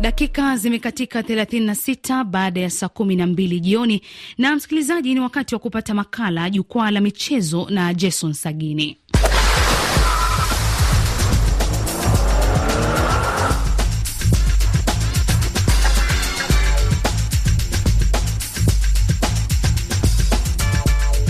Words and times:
Dakika 0.00 0.56
zimekatika 0.56 1.20
36 1.20 2.24
baada 2.24 2.60
ya 2.60 2.70
saa 2.70 2.86
12 2.86 3.60
jioni. 3.60 4.02
Na 4.38 4.56
msikilizaji, 4.56 5.14
ni 5.14 5.20
wakati 5.20 5.54
wa 5.54 5.58
kupata 5.58 5.94
makala 5.94 6.50
jukwaa 6.50 6.90
la 6.90 7.00
michezo 7.00 7.66
na 7.70 7.94
Jason 7.94 8.32
Sagini. 8.32 8.96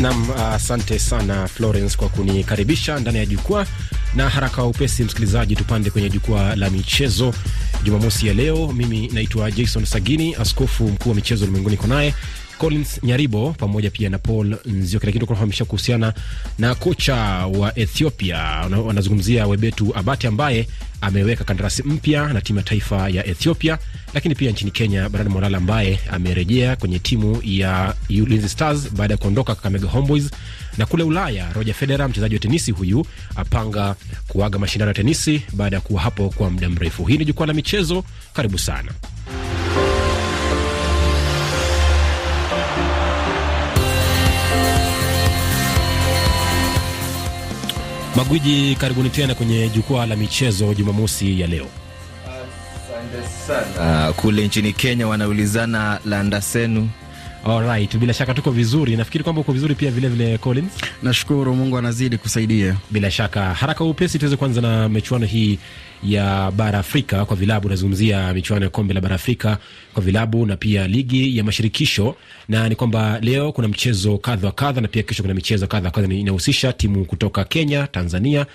Nam, 0.01 0.31
asante 0.31 0.95
uh, 0.95 1.01
sana 1.01 1.49
Florence 1.49 1.97
kwa 1.97 2.09
kunikaribisha 2.09 2.99
ndani 2.99 3.19
ya 3.19 3.27
jukwaa 3.27 3.67
na 4.15 4.29
haraka 4.29 4.65
upesi, 4.65 5.05
msikilizaji, 5.05 5.57
tupande 5.57 5.91
kwenye 5.91 6.11
jukwaa 6.11 6.57
la 6.57 6.71
michezo 6.71 7.35
Jumamosi 7.85 8.27
ya 8.27 8.35
leo. 8.35 8.73
Mimi 8.73 9.09
naitwa 9.09 9.51
Jason 9.51 9.85
Sagini, 9.85 10.35
askofu 10.35 10.89
mkuu 10.89 11.09
wa 11.09 11.15
michezo 11.15 11.45
ulimwenguni. 11.45 11.77
Ko 11.77 11.87
naye 11.87 12.15
Collins 12.59 13.01
Nyaribo 13.03 13.53
pamoja 13.59 13.91
pia 13.91 14.11
na 14.11 14.19
Paul 14.19 14.57
Nzioki, 14.67 15.07
lakini 15.07 15.27
kunafahamisha 15.27 15.65
kuhusiana 15.65 16.15
na 16.59 16.75
kocha 16.75 17.15
wa 17.47 17.79
Ethiopia, 17.79 18.39
wanazungumzia 18.87 19.47
Webetu 19.47 19.97
Abati 19.97 20.27
ambaye 20.27 20.69
ameweka 21.01 21.45
kandarasi 21.45 21.83
mpya 21.83 22.33
na 22.33 22.41
timu 22.41 22.59
ya 22.59 22.65
taifa 22.65 23.09
ya 23.09 23.27
Ethiopia, 23.27 23.79
lakini 24.15 24.35
pia 24.35 24.51
nchini 24.51 24.71
Kenya 24.71 25.09
Bernard 25.09 25.33
Molala 25.33 25.59
ambaye 25.59 26.01
amerejea 26.11 26.77
kwenye 26.77 26.99
timu 26.99 27.41
ya 27.45 27.95
Ulinzi 28.11 28.49
Stars 28.49 28.91
baada 28.93 29.15
ya 29.15 29.19
kuondoka 29.19 29.55
Kakamega 29.55 29.89
Homeboys, 29.89 30.31
na 30.79 30.87
kule 30.87 31.03
Ulaya 31.03 31.53
Roger 31.53 31.75
Federer 31.75 32.09
mchezaji 32.09 32.35
wa 32.35 32.41
tenisi 32.41 32.71
huyu 32.71 33.07
apanga 33.37 33.95
kuaga 34.29 34.59
mashindano 34.59 34.91
ya 34.91 34.95
tenisi 34.95 35.43
baada 35.53 35.77
ya 35.77 35.81
kuwa 35.81 36.01
hapo 36.03 36.31
kwa 36.31 36.51
muda 36.51 36.69
mrefu. 36.71 37.05
Hii 37.05 37.19
ni 37.19 37.25
jukwaa 37.25 37.47
la 37.47 37.55
michezo, 37.55 38.05
karibu 38.33 38.59
sana. 38.59 38.93
Magwiji, 48.17 48.75
karibuni 48.81 49.11
tena 49.11 49.35
kwenye 49.35 49.69
jukwaa 49.69 50.07
la 50.07 50.17
michezo 50.17 50.75
Jumamosi 50.75 51.41
ya 51.41 51.47
leo. 51.47 51.67
Uh, 53.79 54.15
kule 54.15 54.47
nchini 54.47 54.73
Kenya 54.73 55.09
wanaulizana 55.09 56.01
landasenu 56.05 56.89
Alright, 57.45 57.97
bila 57.97 58.13
shaka 58.15 58.35
tuko 58.35 58.51
vizuri. 58.51 58.97
Nafikiri 58.97 59.25
kwamba 59.25 59.41
uko 59.41 59.53
vizuri 59.53 59.75
pia 59.75 59.91
vile 59.91 60.09
vile 60.09 60.39
Collins. 60.39 60.73
Nashukuru 61.03 61.55
Mungu 61.55 61.79
anazidi 61.79 62.19
kusaidia. 62.19 62.77
Bila 62.91 63.11
shaka. 63.11 63.55
Haraka 63.55 63.85
upesi 63.85 64.19
tuweze 64.19 64.37
kuanza 64.37 64.61
na 64.61 64.89
michuano 64.89 65.27
hii 65.27 65.59
ya 66.05 66.51
bara 66.51 66.79
Afrika 66.79 67.25
kwa 67.25 67.37
vilabu. 67.37 67.69
Nazungumzia 67.69 68.35
michuano 68.35 68.65
ya 68.65 68.71
kombe 68.71 68.95
la 68.95 69.01
bara 69.01 69.15
Afrika 69.15 69.59
kwa 69.95 70.03
vilabu 70.03 70.47
na 70.47 70.57
pia 70.57 70.89
ligi 70.89 71.39
ya 71.39 71.45
mashirikisho, 71.45 72.15
na 72.49 72.69
ni 72.69 72.75
kwamba 72.77 73.19
leo 73.21 73.53
kuna 73.53 73.69
mchezo 73.69 74.19
kadha 74.19 74.47
wa 74.47 74.53
kadha 74.53 74.81
na 74.81 74.89
pia 74.89 75.03
kesho 75.03 75.23
kuna 75.23 75.35
michezo 75.35 75.67
kadha 75.67 75.89
wa 75.89 75.93
kadha 75.93 76.15
inahusisha 76.15 76.73
timu 76.73 77.05
kutoka 77.05 77.45
Kenya, 77.45 77.87
Tanzania 77.87 78.47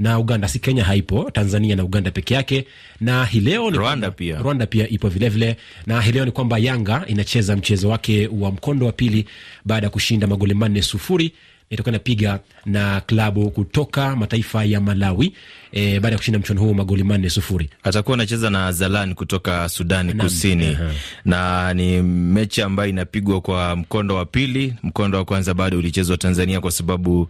na 0.00 0.18
Uganda. 0.18 0.48
Si 0.48 0.58
Kenya 0.58 0.84
haipo, 0.84 1.30
Tanzania 1.30 1.76
na 1.76 1.84
Uganda 1.84 2.10
peke 2.10 2.34
yake. 2.34 2.66
Na 3.00 3.24
hii 3.24 3.40
leo 3.40 3.70
ni 3.70 3.76
Rwanda 3.78 4.10
pia, 4.10 4.38
Rwanda 4.38 4.66
pia 4.66 4.88
ipo 4.88 5.08
vilevile 5.08 5.46
vile. 5.46 5.56
Na 5.86 6.00
hii 6.00 6.12
leo 6.12 6.24
ni 6.24 6.30
kwamba 6.30 6.58
Yanga 6.58 7.04
inacheza 7.06 7.56
mchezo 7.56 7.88
wake 7.88 8.28
wa 8.32 8.52
mkondo 8.52 8.86
wa 8.86 8.92
pili 8.92 9.26
baada 9.64 9.86
ya 9.86 9.90
kushinda 9.90 10.26
magoli 10.26 10.54
manne 10.54 10.82
sufuri 10.82 11.32
itakuwa 11.70 11.90
inapiga 11.92 12.38
na 12.66 13.00
klabu 13.00 13.50
kutoka 13.50 14.16
mataifa 14.16 14.64
ya 14.64 14.80
Malawi 14.80 15.34
e, 15.72 16.00
baada 16.00 16.14
ya 16.14 16.18
kushinda 16.18 16.38
mchuano 16.38 16.60
huo 16.60 16.74
magoli 16.74 17.04
manne 17.04 17.30
sufuri. 17.30 17.70
Atakuwa 17.82 18.14
anacheza 18.14 18.50
na 18.50 18.72
Zalan 18.72 19.14
kutoka 19.14 19.68
Sudani 19.68 20.14
na 20.14 20.24
Kusini 20.24 20.64
-huh. 20.74 20.90
na 21.24 21.74
ni 21.74 22.02
mechi 22.02 22.62
ambayo 22.62 22.88
inapigwa 22.90 23.40
kwa 23.40 23.76
mkondo 23.76 24.14
wa 24.16 24.26
pili. 24.26 24.74
Mkondo 24.82 25.18
wa 25.18 25.24
kwanza 25.24 25.54
bado 25.54 25.78
ulichezwa 25.78 26.16
Tanzania 26.16 26.60
kwa 26.60 26.70
sababu 26.70 27.20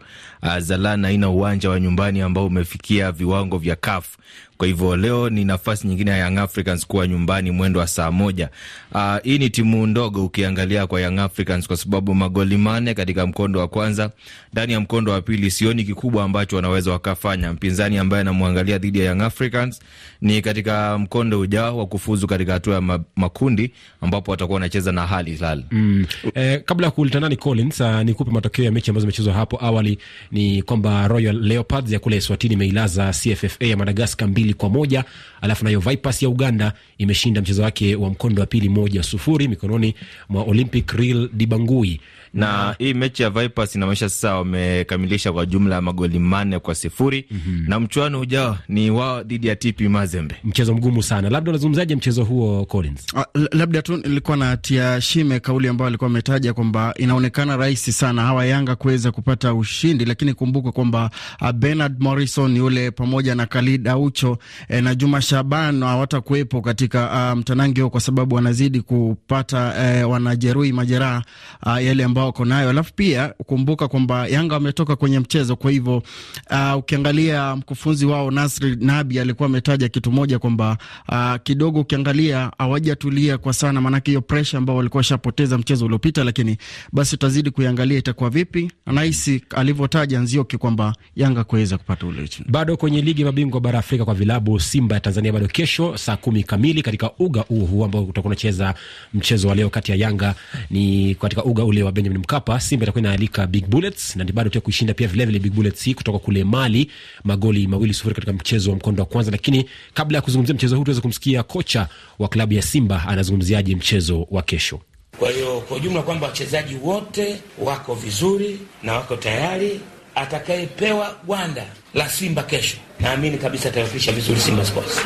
uh, 0.42 0.58
Zalan 0.58 1.04
haina 1.04 1.28
uwanja 1.28 1.70
wa 1.70 1.80
nyumbani 1.80 2.20
ambao 2.20 2.46
umefikia 2.46 3.12
viwango 3.12 3.58
vya 3.58 3.76
CAF. 3.76 4.16
Kwa 4.60 4.66
hivyo 4.66 4.96
leo 4.96 5.30
ni 5.30 5.44
nafasi 5.44 5.86
nyingine 5.88 6.10
ya 6.10 6.16
Young 6.18 6.38
Africans 6.38 6.86
kuwa 6.86 7.06
nyumbani 7.08 7.50
mwendo 7.50 7.80
wa 7.80 7.86
saa 7.86 8.10
moja. 8.10 8.48
Uh, 8.94 9.16
hii 9.22 9.38
ni 9.38 9.50
timu 9.50 9.86
ndogo 9.86 10.24
ukiangalia 10.24 10.86
kwa 10.86 11.00
Young 11.00 11.18
Africans 11.18 11.66
kwa 11.66 11.76
sababu 11.76 12.14
magoli 12.14 12.56
manne 12.56 12.94
katika 12.94 13.26
mkondo 13.26 13.60
wa 13.60 13.68
kwanza. 13.68 14.10
Ndani 14.52 14.72
ya 14.72 14.80
mkondo 14.80 15.12
wa 15.12 15.20
pili 15.22 15.50
sioni 15.50 15.84
kikubwa 15.84 16.24
ambacho 16.24 16.56
wanaweza 16.56 16.90
wakafanya. 16.92 17.52
Mpinzani 17.52 17.98
ambaye 17.98 18.20
anamwangalia 18.20 18.78
dhidi 18.78 18.98
ya 18.98 19.04
Young 19.04 19.20
Africans 19.22 19.80
ni 20.20 20.42
katika 20.42 20.98
mkondo 20.98 21.40
ujao 21.40 21.78
wa 21.78 21.86
kufuzu 21.86 22.26
katika 22.26 22.52
hatua 22.52 22.74
ya 22.74 23.00
makundi 23.16 23.72
ambapo 24.00 24.30
watakuwa 24.30 24.54
wanacheza 24.54 24.92
na 24.92 25.10
Al 25.10 25.26
Hilal. 25.26 25.64
Mm. 25.70 26.06
Eh, 26.34 26.62
kabla 26.64 26.86
ya 26.86 26.90
kuulitana 26.90 27.28
ni 27.28 27.36
Collins, 27.36 27.80
uh, 27.80 28.00
nikupe 28.02 28.30
matokeo 28.30 28.64
ya 28.64 28.72
mechi 28.72 28.90
ambazo 28.90 29.00
zimechezwa 29.02 29.34
hapo 29.34 29.58
awali. 29.64 29.98
Ni 30.32 30.62
kwamba 30.62 31.08
Royal 31.08 31.36
Leopards 31.40 31.92
ya 31.92 31.98
kule 31.98 32.16
Eswatini 32.16 32.54
imeilaza 32.54 33.10
CFFA 33.10 33.64
ya 33.66 33.76
Madagascar 33.76 34.28
mbili 34.28 34.49
kwa 34.54 34.68
moja 34.68 35.04
alafu 35.40 35.64
nayo 35.64 35.80
Vipers 35.80 36.22
ya 36.22 36.28
Uganda 36.28 36.72
imeshinda 36.98 37.40
mchezo 37.40 37.62
wake 37.62 37.94
wa 37.96 38.10
mkondo 38.10 38.40
wa 38.40 38.46
pili 38.46 38.68
moja 38.68 39.02
sufuri 39.02 39.48
mikononi 39.48 39.94
mwa 40.28 40.42
Olympic 40.42 40.90
Real 40.92 41.28
Dibangui 41.32 42.00
na, 42.34 42.46
na 42.66 42.74
hii 42.78 42.94
mechi 42.94 43.22
ya 43.22 43.30
Vipers 43.30 43.74
inaonyesha 43.74 44.08
sasa 44.08 44.34
wamekamilisha 44.34 45.32
kwa 45.32 45.46
jumla 45.46 45.74
ya 45.74 45.80
magoli 45.82 46.18
manne 46.18 46.58
kwa 46.58 46.74
sifuri 46.74 47.26
mm 47.30 47.40
-hmm. 47.48 47.68
na 47.68 47.80
mchuano 47.80 48.20
ujao 48.20 48.58
ni 48.68 48.90
wao 48.90 49.22
dhidi 49.22 49.46
ya 49.46 49.56
TP 49.56 49.80
Mazembe, 49.80 50.34
mchezo 50.44 50.74
mgumu 50.74 51.02
sana. 51.02 51.30
Labda 51.30 51.50
unazungumzaje 51.50 51.96
mchezo 51.96 52.24
huo 52.24 52.64
Collins? 52.64 53.06
A, 53.16 53.24
labda 53.52 53.82
tu 53.82 53.96
nilikuwa 53.96 54.36
natia 54.36 55.00
shime 55.00 55.40
kauli 55.40 55.68
ambayo 55.68 55.86
alikuwa 55.88 56.10
ametaja 56.10 56.54
kwamba 56.54 56.94
inaonekana 56.96 57.56
rahisi 57.56 57.92
sana 57.92 58.22
hawa 58.22 58.46
Yanga 58.46 58.76
kuweza 58.76 59.12
kupata 59.12 59.54
ushindi, 59.54 60.04
lakini 60.04 60.34
kumbuka 60.34 60.72
kwamba 60.72 61.10
uh, 61.40 61.50
Bernard 61.52 61.96
Morrison 62.02 62.56
yule 62.56 62.90
pamoja 62.90 63.34
na 63.34 63.46
Khalid 63.46 63.88
Aucho 63.88 64.38
eh, 64.68 64.82
na 64.82 64.94
Juma 64.94 65.22
Shaban 65.22 65.82
hawatakuwepo 65.82 66.60
katika 66.60 67.30
uh, 67.32 67.38
mtanangi 67.38 67.80
huo 67.80 67.90
kwa 67.90 68.00
sababu 68.00 68.34
wanazidi 68.34 68.80
kupata 68.80 69.74
eh, 69.98 70.10
wanajeruhi 70.10 70.72
majeraha 70.72 71.22
uh, 71.66 71.84
yale 71.84 72.04
ambao 72.20 72.26
wako 72.28 72.44
nayo, 72.44 72.70
alafu 72.70 72.92
pia 72.94 73.34
ukumbuka 73.38 73.88
kwamba 73.88 74.26
Yanga 74.26 74.54
wametoka 74.54 74.96
kwenye 74.96 75.18
mchezo. 75.20 75.56
Kwa 75.56 75.70
hivyo 75.70 76.02
uh, 76.50 76.76
ukiangalia 76.78 77.56
mkufunzi 77.56 78.06
wao 78.06 78.30
Nasri 78.30 78.76
Nabi 78.80 79.18
alikuwa 79.20 79.46
ametaja 79.46 79.88
kitu 79.88 80.12
moja 80.12 80.38
kwamba 80.38 80.78
uh, 81.08 81.34
kidogo 81.42 81.80
ukiangalia 81.80 82.50
hawajatulia 82.58 83.38
kwa 83.38 83.52
sana, 83.52 83.80
maanake 83.80 84.10
hiyo 84.10 84.20
presha 84.20 84.58
ambao 84.58 84.76
walikuwa 84.76 84.98
washapoteza 84.98 85.58
mchezo 85.58 85.84
uliopita, 85.84 86.24
lakini 86.24 86.56
basi 86.92 87.10
tutazidi 87.10 87.50
kuiangalia 87.50 87.98
itakuwa 87.98 88.30
vipi. 88.30 88.70
Anahisi 88.86 89.42
alivyotaja 89.56 90.20
Nzioki 90.20 90.58
kwamba 90.58 90.94
Yanga 91.16 91.44
kuweza 91.44 91.78
kupata 91.78 92.06
ule 92.06 92.22
ushindi. 92.22 92.50
Bado 92.52 92.76
kwenye 92.76 93.00
ligi 93.00 93.24
mabingwa 93.24 93.60
bara 93.60 93.78
Afrika 93.78 94.04
kwa 94.04 94.14
vilabu, 94.14 94.60
Simba 94.60 94.94
ya 94.94 95.00
Tanzania 95.00 95.32
bado 95.32 95.46
kesho 95.46 95.96
saa 95.96 96.16
kumi 96.16 96.42
kamili 96.42 96.82
katika 96.82 97.10
uga 97.18 97.40
huu 97.40 97.66
huu 97.66 97.84
ambao 97.84 98.02
utakuwa 98.04 98.30
unacheza 98.30 98.74
mchezo 99.14 99.48
wa 99.48 99.54
leo 99.54 99.70
kati 99.70 99.90
ya 99.92 99.96
Yanga 99.96 100.34
ni 100.70 101.14
katika 101.14 101.44
uga 101.44 101.64
ule 101.64 101.82
wa 101.82 101.92
Benjamin 101.92 102.09
Mkapa. 102.18 102.60
Simba 102.60 102.84
itakuwa 102.84 103.00
inaalika 103.00 103.46
Big 103.46 103.66
Bullets 103.66 104.16
na 104.16 104.24
bado 104.24 104.50
pia 104.50 104.60
kuishinda 104.60 104.94
pia 104.94 105.08
vilevile 105.08 105.38
Big 105.38 105.52
Bullets 105.52 105.94
kutoka 105.94 106.18
kule 106.18 106.44
Mali 106.44 106.90
magoli 107.24 107.66
mawili 107.66 107.94
sufuri 107.94 108.14
katika 108.14 108.32
mchezo 108.32 108.70
wa 108.70 108.76
mkondo 108.76 109.02
wa 109.02 109.06
kwanza. 109.06 109.30
Lakini 109.30 109.64
kabla 109.94 110.18
ya 110.18 110.22
kuzungumzia 110.22 110.54
mchezo 110.54 110.76
huu, 110.76 110.84
tuweze 110.84 111.00
kumsikia 111.00 111.42
kocha 111.42 111.88
wa 112.18 112.28
klabu 112.28 112.52
ya 112.52 112.62
Simba 112.62 113.04
anazungumziaje 113.08 113.76
mchezo 113.76 114.26
wa 114.30 114.42
kesho. 114.42 114.80
Kwa 115.18 115.30
hiyo 115.30 115.60
kwa 115.60 115.76
ujumla 115.76 116.02
kwamba 116.02 116.26
wachezaji 116.26 116.74
wote 116.82 117.40
wako 117.58 117.94
vizuri 117.94 118.58
na 118.82 118.92
wako 118.92 119.16
tayari. 119.16 119.80
Atakayepewa 120.14 121.16
gwanda 121.26 121.64
la 121.94 122.08
Simba 122.08 122.42
kesho, 122.42 122.76
naamini 123.00 123.38
kabisa 123.38 123.68
atawakilisha 123.68 124.12
vizuri 124.12 124.40
Simba 124.40 124.64
Sports. 124.64 125.00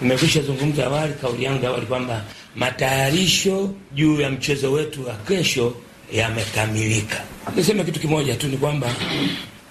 Nimekwisha 0.00 0.42
zungumza 0.42 0.86
awali, 0.86 1.14
kauli 1.14 1.44
yangu 1.44 1.66
awali 1.66 1.86
kwamba 1.86 2.24
matayarisho 2.56 3.70
juu 3.94 4.20
ya 4.20 4.30
mchezo 4.30 4.72
wetu 4.72 5.06
wa 5.08 5.14
kesho 5.14 5.74
yamekamilika. 6.14 7.20
Niseme 7.56 7.84
kitu 7.84 8.00
kimoja 8.00 8.36
tu, 8.36 8.48
ni 8.48 8.56
kwamba 8.56 8.94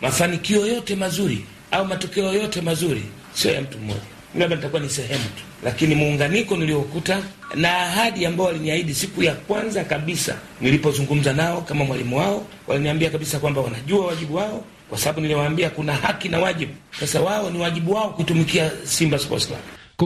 mafanikio 0.01 0.67
yote 0.67 0.95
mazuri 0.95 1.45
au 1.71 1.85
matokeo 1.85 2.33
yote 2.33 2.61
mazuri 2.61 3.01
sio 3.33 3.51
ya 3.51 3.61
mtu 3.61 3.77
mmoja, 3.77 3.99
labda 4.39 4.55
nitakuwa 4.55 4.81
ni 4.81 4.89
sehemu 4.89 5.23
tu, 5.23 5.43
lakini 5.63 5.95
muunganiko 5.95 6.57
niliokuta 6.57 7.21
na 7.55 7.77
ahadi 7.77 8.25
ambao 8.25 8.45
waliniahidi 8.47 8.93
siku 8.93 9.23
ya 9.23 9.33
kwanza 9.35 9.83
kabisa 9.83 10.35
nilipozungumza 10.61 11.33
nao 11.33 11.61
kama 11.61 11.85
mwalimu 11.85 12.17
wao, 12.17 12.45
waliniambia 12.67 13.09
kabisa 13.09 13.39
kwamba 13.39 13.61
wanajua 13.61 14.05
wajibu 14.05 14.35
wao, 14.35 14.63
kwa 14.89 14.97
sababu 14.97 15.21
niliwaambia 15.21 15.69
kuna 15.69 15.93
haki 15.93 16.29
na 16.29 16.39
wajibu. 16.39 16.73
Sasa 16.99 17.21
wao 17.21 17.49
ni 17.49 17.59
wajibu 17.59 17.93
wao 17.93 18.09
kutumikia 18.09 18.71
Simba 18.83 19.19
Sports 19.19 19.47
Club. 19.47 19.59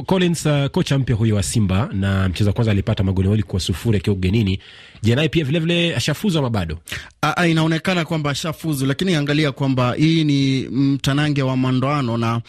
Collins, 0.06 0.46
uh, 0.46 0.66
kocha 0.68 0.98
mpya 1.00 1.16
huyo 1.16 1.36
wa 1.36 1.44
Simba 1.44 1.90
na 1.94 2.30
mchezo 2.30 2.50
wa 2.50 2.54
kwanza 2.54 2.72
alipata 2.72 3.04
magoli 3.04 3.28
mawili 3.28 3.44
kwa 3.44 3.60
sufuri 3.60 3.98
akiwa 3.98 4.16
ugenini. 4.16 4.60
Je, 5.04 5.16
naye 5.16 5.30
pia 5.30 5.44
vilevile 5.46 5.96
ashafuzu 5.96 6.40
ama 6.40 6.50
bado? 6.50 6.78
Inaonekana 7.50 8.06
kwamba 8.06 8.30
ashafuzu, 8.30 8.86
lakini 8.86 9.16
angalia 9.16 9.52
kwamba 9.52 9.94
hii 9.94 10.24
ni 10.24 10.68
mtanange 10.70 11.42
wa 11.44 11.58
mandoano 11.58 12.18
na 12.18 12.42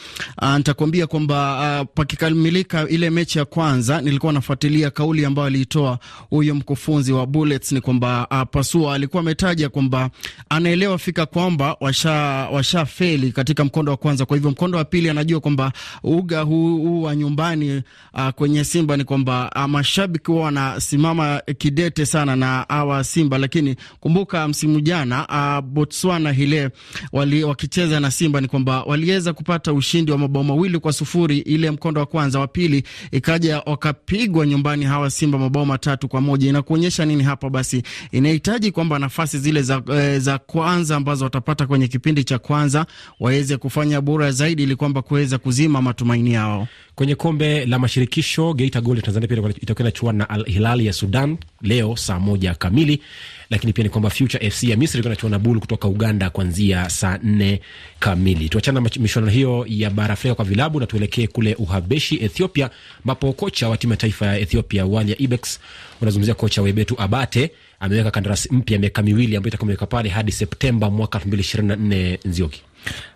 nitakuambia 0.58 1.06
kwamba 1.06 1.84
pakikamilika 1.94 2.88
ile 2.88 3.10
mechi 3.10 3.38
ya 3.38 3.44
kwanza, 3.44 4.00
nilikuwa 4.00 4.32
nafuatilia 4.32 4.90
kauli 4.90 5.24
ambayo 5.24 5.46
aliitoa 5.46 5.98
huyo 6.30 6.54
mkufunzi 6.54 7.12
wa 7.12 7.26
Bullets 7.26 7.72
ni 7.72 7.80
kwamba 7.80 8.26
Pasua 8.50 8.94
alikuwa 8.94 9.20
ametaja 9.20 9.68
kwamba 9.68 10.10
anaelewa 10.48 10.98
fika 10.98 11.26
kwamba 11.26 11.76
washa 11.80 12.12
washa 12.52 12.86
feli 12.86 13.32
katika 13.32 13.64
mkondo 13.64 13.92
wa 13.92 13.96
kwanza, 13.98 14.26
kwa 14.26 14.36
hivyo 14.36 14.50
mkondo 14.50 14.78
wa 14.78 14.84
pili 14.84 15.10
anajua 15.10 15.40
kwamba 15.40 15.72
uga 16.02 16.40
huu 16.40 16.78
hu 16.78 17.02
wa 17.02 17.16
nyumbani 17.16 17.82
a, 18.12 18.32
kwenye 18.32 18.64
Simba 18.64 18.96
ni 18.96 19.04
kwamba 19.04 19.66
mashabiki 19.68 20.30
huwa 20.30 20.44
wanasimama 20.44 21.42
kidete 21.58 22.06
sana 22.06 22.36
na 22.38 22.68
awa 22.68 23.04
Simba, 23.04 23.38
lakini 23.38 23.76
kumbuka 24.00 24.48
msimu 24.48 24.80
jana 24.80 25.26
uh, 25.28 25.64
Botswana 25.70 26.32
hile 26.32 26.70
wali, 27.12 27.44
wakicheza 27.44 28.00
na 28.00 28.10
Simba 28.10 28.40
ni 28.40 28.48
kwamba 28.48 28.82
waliweza 28.82 29.32
kupata 29.32 29.72
ushindi 29.72 30.12
wa 30.12 30.18
mabao 30.18 30.44
mawili 30.44 30.78
kwa 30.78 30.92
sufuri 30.92 31.38
ile 31.38 31.70
mkondo 31.70 32.00
wa 32.00 32.06
kwanza. 32.06 32.38
Wa 32.40 32.46
pili 32.46 32.82
ikaja 33.12 33.58
wakapigwa 33.66 34.46
nyumbani 34.46 34.84
hawa 34.84 35.10
Simba 35.10 35.38
mabao 35.38 35.64
matatu 35.64 36.08
kwa 36.08 36.20
moja. 36.20 36.48
Inakuonyesha 36.48 37.04
nini 37.04 37.22
hapa? 37.22 37.50
Basi 37.50 37.82
inahitaji 38.12 38.70
kwamba 38.70 38.98
nafasi 38.98 39.38
zile 39.38 39.62
za, 39.62 39.82
e, 39.94 40.18
za 40.18 40.38
kwanza 40.38 40.96
ambazo 40.96 41.24
watapata 41.24 41.66
kwenye 41.66 41.88
kipindi 41.88 42.24
cha 42.24 42.38
kwanza 42.38 42.86
waweze 43.20 43.56
kufanya 43.56 44.00
bora 44.00 44.30
zaidi 44.32 44.62
ili 44.62 44.76
kwamba 44.76 45.02
kuweza 45.02 45.38
kuzima 45.38 45.82
matumaini 45.82 46.32
yao. 46.32 46.68
Kwenye 46.94 47.14
kombe 47.14 47.66
la 47.66 47.78
mashirikisho 47.78 48.54
Geita 48.54 48.80
Gold 48.80 49.02
Tanzania 49.02 49.28
pia 49.28 49.38
itakuwa 49.60 49.80
inachuana 49.88 50.18
na 50.18 50.30
Al 50.30 50.44
Hilali 50.46 50.86
ya 50.86 50.92
Sudan 50.92 51.36
leo 51.62 51.96
saa 51.96 52.18
moja 52.28 52.54
kamili, 52.54 53.02
lakini 53.50 53.72
pia 53.72 53.84
ni 53.84 53.90
kwamba 53.90 54.10
Future 54.10 54.50
FC 54.50 54.62
ya 54.64 54.76
Misri 54.76 55.00
itakuwa 55.00 55.12
inachuana 55.14 55.36
na 55.38 55.44
Bul 55.44 55.60
kutoka 55.60 55.88
Uganda 55.88 56.30
kuanzia 56.30 56.90
saa 56.90 57.18
nne 57.22 57.60
kamili. 58.00 58.48
Tuachana 58.48 58.80
na 58.80 58.90
michuano 59.00 59.28
hiyo 59.28 59.64
ya 59.68 59.90
bara 59.90 60.12
Afrika 60.12 60.34
kwa 60.34 60.44
vilabu 60.44 60.80
na 60.80 60.86
tuelekee 60.86 61.26
kule 61.26 61.54
Uhabeshi, 61.54 62.14
Ethiopia, 62.24 62.70
ambapo 63.04 63.32
kocha 63.32 63.68
wa 63.68 63.76
timu 63.76 63.92
ya 63.92 63.96
taifa 63.96 64.26
ya 64.26 64.38
Ethiopia 64.38 64.86
Walia 64.86 65.16
Ibex, 65.18 65.60
unazungumzia 66.00 66.34
kocha 66.34 66.62
Webetu 66.62 67.00
Abate 67.02 67.50
ameweka 67.80 68.10
kandarasi 68.10 68.48
mpya 68.54 68.78
miaka 68.78 69.02
miwili 69.02 69.36
ambayo 69.36 69.48
itakuwa 69.54 69.86
pale 69.86 70.08
hadi 70.08 70.32
Septemba 70.32 70.90
mwaka 70.90 71.18
elfu 71.18 71.28
mbili 71.28 71.40
ishirini 71.40 71.68
na 71.68 71.76
nne. 71.76 72.18
Nzioki. 72.24 72.62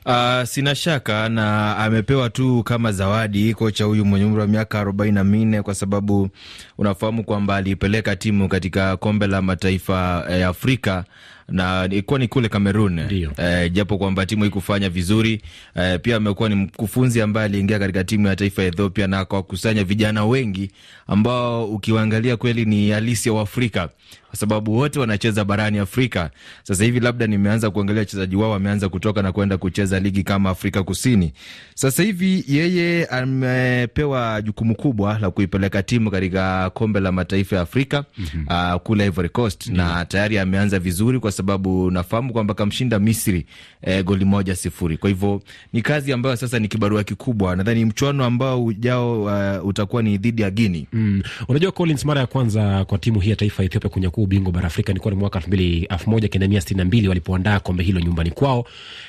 Uh, 0.07 0.43
sina 0.45 0.75
shaka 0.75 1.29
na 1.29 1.77
amepewa 1.77 2.31
tu 2.31 2.63
kama 2.63 2.93
zawadi 2.93 3.55
kocha 3.55 3.85
huyu 3.85 4.05
mwenye 4.05 4.27
umri 4.27 4.41
wa 4.41 4.47
miaka 4.47 4.81
arobaini 4.81 5.15
na 5.15 5.25
minne 5.25 5.63
kwa 5.63 5.75
sababu 5.75 6.29
unafahamu 6.79 7.25
kwamba 7.25 7.57
aliipeleka 7.57 8.17
timu 8.17 8.49
katika 8.49 8.97
kombe 8.97 9.27
la 9.27 9.43
mataifa 9.43 10.25
ya 10.31 10.49
Afrika 10.49 11.05
na 11.49 11.85
ilikuwa 11.85 12.19
ni 12.19 12.29
kule 12.29 12.49
Kamerun 12.49 12.99
eh, 13.37 13.73
japo 13.73 13.99
kwamba 13.99 14.27
timu 14.27 14.45
ikufanya 14.45 14.89
vizuri 14.91 15.43
eh, 15.77 16.01
pia 16.03 16.17
amekuwa 16.17 16.49
ni 16.49 16.55
mkufunzi 16.55 17.21
ambaye 17.23 17.45
aliingia 17.47 17.79
katika 17.79 18.05
timu 18.05 18.27
ya 18.27 18.37
taifa 18.37 18.63
ya 18.63 18.69
Ethiopia 18.69 19.07
na 19.07 19.19
akawakusanya 19.19 19.85
vijana 19.85 20.25
wengi 20.25 20.71
ambao 21.07 21.67
ukiwaangalia 21.67 22.37
kweli 22.37 22.65
ni 22.65 22.91
halisi 22.91 23.29
ya 23.29 23.33
Uafrika 23.35 23.89
kwa 24.33 24.39
sababu 24.39 24.77
wote 24.77 24.99
wanacheza 25.01 25.45
barani 25.45 25.79
Afrika. 25.79 26.31
Sasa 26.63 26.85
hivi 26.85 27.01
labda 27.01 27.27
nimeanza 27.27 27.71
kuangalia 27.71 28.01
wachezaji 28.01 28.37
wao 28.37 28.51
wameanza 28.51 28.89
kutoka 28.89 29.23
na 29.23 29.33
kwenda 29.33 29.59
kucheza 29.59 30.01
ligi 30.01 30.23
kama 30.23 30.51
Afrika 30.51 30.83
Kusini. 30.83 31.33
Sasa 31.75 32.03
hivi 32.03 32.45
yeye 32.49 33.07
amepewa 33.07 34.43
jukumu 34.43 34.75
kubwa 34.75 35.19
la 35.19 35.31
kuipeleka 35.31 35.83
timu 35.83 36.11
katika 36.11 36.71
kombe 36.71 37.01
la 37.01 37.13
mataifa 37.13 37.57
ya 37.57 37.63
Afrika 37.63 38.05
mm 38.19 38.27
-hmm. 38.49 38.75
uh, 38.75 38.81
kule 38.81 39.07
Ivory 39.07 39.29
Coast 39.29 39.67
mm 39.67 39.75
-hmm. 39.75 39.77
na 39.77 40.05
tayari 40.05 40.39
ameanza 40.39 40.79
vizuri 40.79 41.19
kwa 41.21 41.33
sababu 41.33 41.91
nafahamu 41.91 42.33
kwamba 42.33 42.55
kamshinda 42.55 42.99
Misri 42.99 43.47
eh, 43.83 44.05
goli 44.05 44.25
moja 44.25 44.57
sifuri. 44.57 44.97
Kwa 44.97 45.09
hivyo 45.09 45.43
ni 45.73 45.83
kazi 45.83 46.13
ambayo 46.13 46.37
sasa 46.37 46.59
ni 46.59 46.69
kibarua 46.69 47.05
kikubwa. 47.05 47.57
Nadhani 47.57 47.85
mchuano 47.85 48.25
ambao 48.25 48.65
ujao 48.65 49.23
uh, 49.23 49.67
utakuwa 49.67 50.03
ni 50.03 50.19
dhidi 50.19 50.43
ya 50.43 50.51
Guinea. 50.51 50.85
Mm. 50.93 51.23
Unajua 51.49 51.73
Collins, 51.73 52.05
mara 52.05 52.21
ya 52.21 52.27
kwanza 52.27 52.85
kwa 52.85 52.99
timu 52.99 53.21
hii 53.21 53.31
ya 53.31 53.37
taifa 53.37 53.63
ya 53.63 53.67
Ethiopia 53.67 53.91
kunyakua 53.91 54.22
ubingwa 54.23 54.53
bara 54.53 54.67
Afrika 54.67 54.93
ilikuwa 54.93 55.15
ni 55.15 55.21
mwaka 55.21 55.43
elfu 55.91 56.11
moja 56.11 56.29
kenda 56.29 56.49
mia 56.49 56.61
sitini 56.61 56.79
na 56.79 56.85
mbili 56.85 57.09
walipoandaa 57.09 57.61
kombe 57.61 57.83
hilo 57.85 58.01
nyumbani 58.01 58.31
kwao 58.31 58.67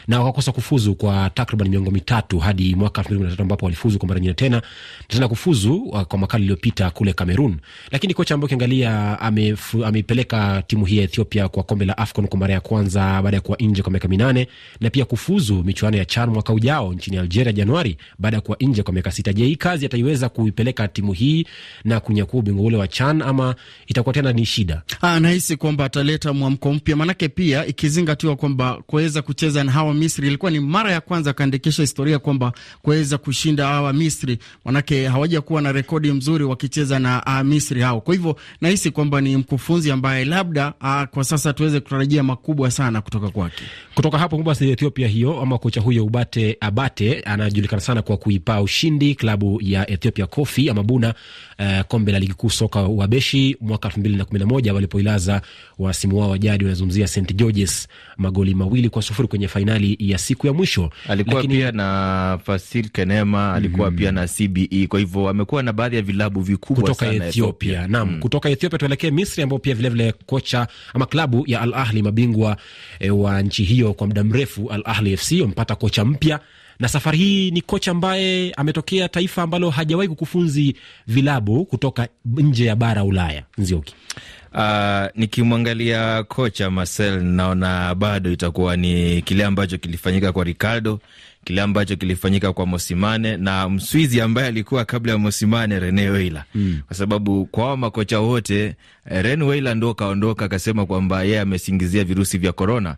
na 0.07 0.19
wakakosa 0.19 0.51
kufuzu 0.51 0.95
kwa 0.95 1.29
takriban 1.29 1.69
miongo 1.69 1.91
mitatu 1.91 2.39
hadi 2.39 2.75
mwaka 2.75 3.01
elfu 3.01 3.09
mbili 3.13 3.17
kumi 3.17 3.25
na 3.25 3.31
tatu 3.31 3.41
ambapo 3.41 3.65
walifuzu 3.65 3.99
kwa 3.99 4.07
mara 4.07 4.19
nyingine 4.19 4.33
tena 4.33 4.61
tena 5.07 5.27
kufuzu 5.27 5.79
kwa 6.07 6.19
makala 6.19 6.41
iliyopita 6.41 6.89
kule 6.89 7.13
Cameroon. 7.13 7.57
Lakini 7.91 8.13
kocha 8.13 8.33
ambaye 8.33 8.45
ukiangalia 8.45 9.19
ameipeleka 9.85 10.63
timu 10.67 10.85
hii 10.85 10.97
ya 10.97 11.03
Ethiopia 11.03 11.47
kwa 11.47 11.63
kombe 11.63 11.85
la 11.85 11.97
AFCON 11.97 12.27
kwa 12.27 12.39
mara 12.39 12.53
ya 12.53 12.61
kwanza 12.61 13.21
baada 13.21 13.37
ya 13.37 13.41
kuwa 13.41 13.57
nje 13.61 13.81
kwa 13.81 13.91
miaka 13.91 14.07
minane 14.07 14.47
na 14.81 14.89
pia 14.89 15.05
kufuzu 15.05 15.63
michuano 15.63 15.97
ya 15.97 16.05
CHAN 16.05 16.29
mwaka 16.29 16.53
ujao 16.53 16.93
nchini 16.93 17.17
Algeria 17.17 17.53
Januari 17.53 17.97
baada 18.19 18.37
ya 18.37 18.41
kuwa 18.41 18.57
nje 18.61 18.83
kwa 18.83 18.93
miaka 18.93 19.11
sita. 19.11 19.33
Je, 19.33 19.45
hii 19.45 19.55
kazi 19.55 19.85
ataiweza 19.85 20.29
kuipeleka 20.29 20.87
timu 20.87 21.13
hii 21.13 21.45
na 21.83 21.99
kunyakua 21.99 22.39
ubingwa 22.39 22.65
ule 22.65 22.77
wa 22.77 22.87
CHAN 22.87 23.21
ama 23.21 23.55
itakuwa 23.87 24.13
tena 24.13 24.33
ni 24.33 24.45
shida? 24.45 24.81
Nahisi 25.03 25.57
kwamba 25.57 25.85
ataleta 25.85 26.33
mwamko 26.33 26.73
mpya, 26.73 26.95
manake 26.95 27.29
pia 27.29 27.65
ikizingatiwa 27.65 28.35
kwamba 28.35 28.81
kuweza 28.87 29.21
kucheza 29.21 29.63
na 29.63 29.71
hawa 29.71 29.93
Misri 29.93 30.27
ilikuwa 30.27 30.51
ni 30.51 30.59
mara 30.59 30.91
ya 30.91 31.01
kwanza 31.01 31.29
akaandikisha 31.29 31.83
historia 31.83 32.19
kwamba 32.19 32.53
kuweza 32.81 33.17
kushinda 33.17 33.67
hawa 33.67 33.93
Misri, 33.93 34.37
maanake 34.65 35.07
hawajakuwa 35.07 35.61
na 35.61 35.71
rekodi 35.71 36.11
mzuri 36.11 36.43
wakicheza 36.43 36.99
na 36.99 37.23
uh, 37.27 37.41
Misri 37.47 37.81
hao. 37.81 38.01
Kwa 38.01 38.13
hivyo 38.15 38.35
nahisi 38.61 38.91
kwamba 38.91 39.21
ni 39.21 39.37
mkufunzi 39.37 39.91
ambaye 39.91 40.25
labda 40.25 40.73
uh, 40.81 41.03
kwa 41.03 41.23
sasa 41.23 41.53
tuweze 41.53 41.79
kutarajia 41.79 42.23
makubwa 42.23 42.71
sana 42.71 43.01
kutoka 43.01 43.29
kwake. 43.29 43.63
Kutoka 43.95 44.17
hapo 44.17 44.35
Mombasa, 44.37 44.65
Ethiopia 44.65 45.07
hiyo 45.07 45.41
ama 45.41 45.57
kocha 45.57 45.81
huyo 45.81 46.05
Ubate 46.05 46.57
Abate 46.59 47.19
anajulikana 47.19 47.81
sana 47.81 48.01
kwa 48.01 48.17
kuipa 48.17 48.61
ushindi 48.61 49.15
klabu 49.15 49.59
ya 49.63 49.89
Ethiopia 49.89 50.25
Coffee 50.27 50.69
ama 50.69 50.83
Buna 50.83 51.13
uh, 51.59 51.81
kombe 51.87 52.11
la 52.11 52.19
ligi 52.19 52.33
kuu 52.33 52.49
soka 52.49 52.81
Uhabeshi 52.87 53.57
mwaka 53.61 53.87
elfu 53.87 53.99
mbili 53.99 54.15
na 54.15 54.25
kumi 54.25 54.39
na 54.39 54.45
moja 54.45 54.73
walipoilaza 54.93 55.41
wasimu 55.79 56.19
wao 56.19 56.29
wa 56.29 56.37
jadi 56.37 56.65
wanazungumzia 56.65 57.07
St 57.07 57.33
Georges 57.35 57.87
magoli 58.17 58.55
mawili 58.55 58.89
kwa 58.89 59.01
sufuri 59.01 59.27
kwenye 59.27 59.47
fainali 59.47 59.97
ya 59.99 60.17
siku 60.17 60.47
ya 60.47 60.53
mwisho. 60.53 60.89
Alikuwa 61.09 61.35
Lakini... 61.35 61.55
pia 61.55 61.71
na 61.71 62.39
Fasil 62.45 62.89
Kenema 62.89 63.53
alikuwa 63.53 63.89
mm 63.91 63.95
-hmm. 63.95 63.99
pia 63.99 64.11
na 64.11 64.27
CBE, 64.27 64.87
kwa 64.87 64.99
hivyo 64.99 65.29
amekuwa 65.29 65.63
na 65.63 65.73
baadhi 65.73 65.95
ya 65.95 66.01
vilabu 66.01 66.41
vikubwa 66.41 66.81
kutoka 66.83 67.05
sana 67.13 67.25
Ethiopia. 67.25 67.87
Naam, 67.87 68.09
mm. 68.11 68.19
kutoka 68.19 68.49
Ethiopia 68.49 68.79
tuelekee 68.79 69.11
Misri 69.11 69.43
ambao 69.43 69.59
pia 69.59 69.75
vilevile 69.75 70.03
vile 70.03 70.15
kocha 70.25 70.67
ama 70.93 71.05
klabu 71.05 71.43
ya 71.47 71.61
Al 71.61 71.73
Ahli 71.73 72.01
mabingwa 72.01 72.57
e, 72.99 73.09
wa 73.09 73.41
nchi 73.41 73.63
hiyo 73.63 73.93
kwa 73.93 74.07
muda 74.07 74.23
mrefu 74.23 74.69
Al 74.71 74.81
Ahli 74.85 75.17
FC 75.17 75.31
wamepata 75.41 75.75
kocha 75.75 76.05
mpya 76.05 76.39
na 76.79 76.87
safari 76.87 77.17
hii 77.17 77.51
ni 77.51 77.61
kocha 77.61 77.91
ambaye 77.91 78.51
ametokea 78.57 79.09
taifa 79.09 79.41
ambalo 79.43 79.69
hajawahi 79.69 80.09
kukufunzi 80.09 80.75
vilabu 81.07 81.65
kutoka 81.65 82.07
nje 82.25 82.65
ya 82.65 82.75
bara 82.75 83.03
Ulaya. 83.03 83.43
Nzioki. 83.57 83.95
Uh, 84.53 85.05
nikimwangalia 85.15 86.23
kocha 86.23 86.71
Marcel 86.71 87.23
naona 87.23 87.95
bado 87.95 88.31
itakuwa 88.31 88.77
ni 88.77 89.21
kile 89.21 89.45
ambacho 89.45 89.77
kilifanyika 89.77 90.31
kwa 90.31 90.43
Ricardo, 90.43 90.99
kile 91.43 91.61
ambacho 91.61 91.95
kilifanyika 91.95 92.53
kwa 92.53 92.65
Mosimane 92.65 93.37
na 93.37 93.69
Mswizi 93.69 94.21
ambaye 94.21 94.47
alikuwa 94.47 94.85
kabla 94.85 95.11
ya 95.11 95.17
Mosimane, 95.17 95.79
Rene 95.79 96.09
Weiler 96.09 96.43
mm. 96.55 96.79
kwa 96.87 96.95
sababu 96.95 97.45
kwa 97.45 97.77
makocha 97.77 98.19
wote 98.19 98.75
Rene 99.05 99.43
Weiler 99.43 99.75
ndo 99.75 99.93
kaondoka 99.93 100.45
akasema 100.45 100.85
kwamba 100.85 101.23
yeye 101.23 101.39
amesingizia 101.39 102.03
virusi 102.03 102.37
vya 102.37 102.51
korona. 102.51 102.95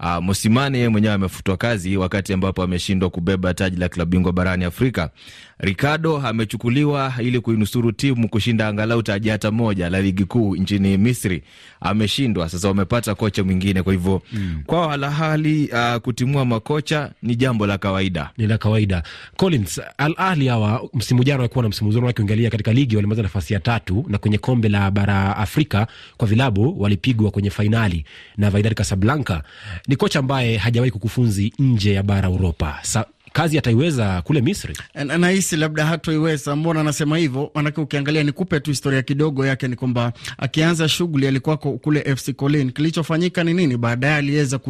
Uh, 0.00 0.16
Mosimane 0.22 0.78
yeye 0.78 0.88
mwenyewe 0.88 1.14
amefutwa 1.14 1.56
kazi 1.56 1.96
wakati 1.96 2.32
ambapo 2.32 2.62
ameshindwa 2.62 3.10
kubeba 3.10 3.54
taji 3.54 3.76
la 3.76 3.88
klabu 3.88 4.10
bingwa 4.10 4.32
barani 4.32 4.64
Afrika. 4.64 5.10
Ricardo 5.58 6.18
amechukuliwa 6.18 7.14
ili 7.20 7.40
kuinusuru 7.40 7.92
timu 7.92 8.28
kushinda 8.28 8.68
angalau 8.68 9.02
taji 9.02 9.28
hata 9.28 9.50
moja 9.50 9.90
la 9.90 10.00
ligi 10.02 10.24
kuu 10.24 10.56
nchini 10.56 10.98
Misri, 10.98 11.42
ameshindwa. 11.80 12.48
Sasa 12.48 12.68
wamepata 12.68 13.14
kocha 13.14 13.44
mwingine, 13.44 13.82
kwa 13.82 13.92
hivyo 13.92 14.22
mm. 14.32 14.62
kwao 14.66 14.90
Al 14.90 15.04
Ahly 15.04 15.68
uh, 15.72 15.96
kutimua 15.96 16.44
makocha 16.44 17.10
ni 17.22 17.36
jambo 17.36 17.66
la 17.66 17.78
kawaida, 17.78 18.30
ni 18.36 18.46
la 18.46 18.58
kawaida. 18.58 19.02
Collins, 19.36 19.80
Al 19.98 20.14
Ahli 20.16 20.46
hawa 20.48 20.88
msimu 20.94 21.24
jana 21.24 21.38
walikuwa 21.38 21.62
na 21.62 21.68
msimu 21.68 21.90
mzuri, 21.90 22.06
wakiangalia 22.06 22.50
katika 22.50 22.72
ligi 22.72 22.96
walimaliza 22.96 23.22
nafasi 23.22 23.54
ya 23.54 23.60
tatu, 23.60 24.04
na 24.08 24.18
kwenye 24.18 24.38
kombe 24.38 24.68
la 24.68 24.90
bara 24.90 25.36
Afrika 25.36 25.86
kwa 26.16 26.28
vilabu 26.28 26.80
walipigwa 26.82 27.30
kwenye 27.30 27.50
fainali 27.50 28.04
na 28.36 28.48
Wydad 28.48 28.74
Casablanca. 28.74 29.40
Ni 29.88 29.96
kocha 29.96 30.18
ambaye 30.18 30.56
hajawahi 30.56 30.90
kukufunzi 30.90 31.52
nje 31.58 31.92
ya 31.92 32.02
bara 32.02 32.30
Uropa. 32.30 32.78
Sa, 32.82 33.04
kazi 33.32 33.58
ataiweza 33.58 34.22
kule 34.22 34.40
Misri? 34.40 34.76
Nahisi 35.18 35.56
labda 35.56 35.86
hatoiweza. 35.86 36.56
Mbona 36.56 36.80
anasema 36.80 37.18
hivyo? 37.18 37.50
Maanake 37.54 37.80
ukiangalia, 37.80 38.22
nikupe 38.22 38.60
tu 38.60 38.70
historia 38.70 39.02
kidogo 39.02 39.46
yake, 39.46 39.68
ni 39.68 39.76
kwamba 39.76 40.12
akianza 40.38 40.88
shughuli 40.88 41.26
alikuwa 41.28 41.56
kule 41.56 42.16
FC 42.16 42.32
Colin. 42.32 42.70
Kilichofanyika 42.72 43.44
ni 43.44 43.54
nini? 43.54 43.76
Baadaye 43.76 44.14
aliweza 44.14 44.60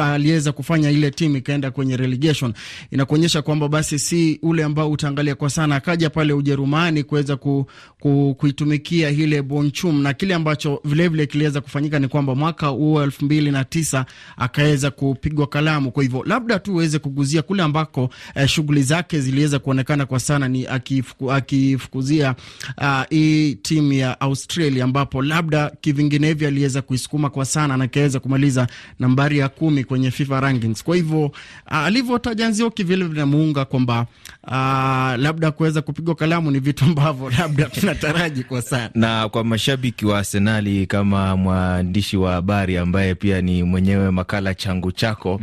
aliweza 0.00 0.52
kufanya 0.52 0.90
ile 0.90 1.10
timu 1.10 1.36
ikaenda 1.36 1.70
kwenye 1.70 1.96
relegation. 1.96 2.52
Inakuonyesha 2.90 3.42
kwamba 3.42 3.68
basi 3.68 3.98
si 3.98 4.38
ule 4.42 4.64
ambao 4.64 4.90
utaangalia 4.90 5.34
kwa 5.34 5.50
sana. 5.50 5.76
Akaja 5.76 6.10
pale 6.10 6.32
Ujerumani 6.32 7.04
kuweza 7.04 7.36
ku, 7.36 7.66
ku, 8.00 8.34
kuitumikia 8.38 9.10
ile 9.10 9.42
Bonchum, 9.42 10.02
na 10.02 10.12
kile 10.12 10.34
ambacho 10.34 10.80
vilevile 10.84 11.26
kiliweza 11.26 11.60
kufanyika 11.60 11.98
ni 11.98 12.08
kwamba 12.08 12.34
mwaka 12.34 12.66
huo 12.66 13.02
elfu 13.02 13.24
mbili 13.24 13.50
na 13.50 13.64
tisa 13.64 14.06
akaweza 14.36 14.90
kupigwa 14.90 15.46
kalamu. 15.46 15.90
Kwa 15.92 16.02
hivyo 16.02 16.22
labda 16.26 16.58
tu 16.58 16.72
uweze 16.72 16.98
kuguzia 16.98 17.42
kule 17.42 17.62
ambako 17.62 18.01
eh, 18.34 18.46
shughuli 18.48 18.82
zake 18.82 19.20
ziliweza 19.20 19.58
kuonekana 19.58 20.06
kwa 20.06 20.20
sana 20.20 20.48
ni 20.48 20.66
akifuku, 20.66 21.32
akifukuzia 21.32 22.34
hii 23.10 23.52
uh, 23.52 23.58
timu 23.62 23.92
ya 23.92 24.20
Australia 24.20 24.84
ambapo 24.84 25.22
labda 25.22 25.70
kivinginevyo 25.80 26.48
aliweza 26.48 26.82
kuisukuma 26.82 27.30
kwa 27.30 27.44
sana 27.44 27.76
na 27.76 27.84
akaweza 27.84 28.20
kumaliza 28.20 28.66
nambari 28.98 29.38
ya 29.38 29.48
kumi 29.48 29.84
kwenye 29.84 30.10
FIFA 30.10 30.40
rankings. 30.40 30.84
Kwa 30.84 30.96
hivyo 30.96 31.24
uh, 31.26 31.32
alivyotaja 31.72 32.48
Nzioki 32.48 32.84
vile 32.84 33.04
vinamuunga 33.04 33.64
kwamba 33.64 34.06
uh, 34.46 34.52
labda 35.22 35.50
kuweza 35.50 35.82
kupigwa 35.82 36.14
kalamu 36.14 36.50
ni 36.50 36.60
vitu 36.60 36.84
ambavyo 36.84 37.30
labda 37.38 37.64
tunataraji 37.64 38.42
kwa 38.44 38.62
sana. 38.62 38.90
Na 38.94 39.28
kwa 39.28 39.44
mashabiki 39.44 40.06
wa 40.06 40.18
Arsenali, 40.18 40.86
kama 40.86 41.36
mwandishi 41.36 42.16
wa 42.16 42.32
habari 42.32 42.76
ambaye 42.78 43.14
pia 43.14 43.40
ni 43.40 43.62
mwenyewe 43.62 44.10
makala 44.10 44.54
changu 44.54 44.92
chako 44.92 45.40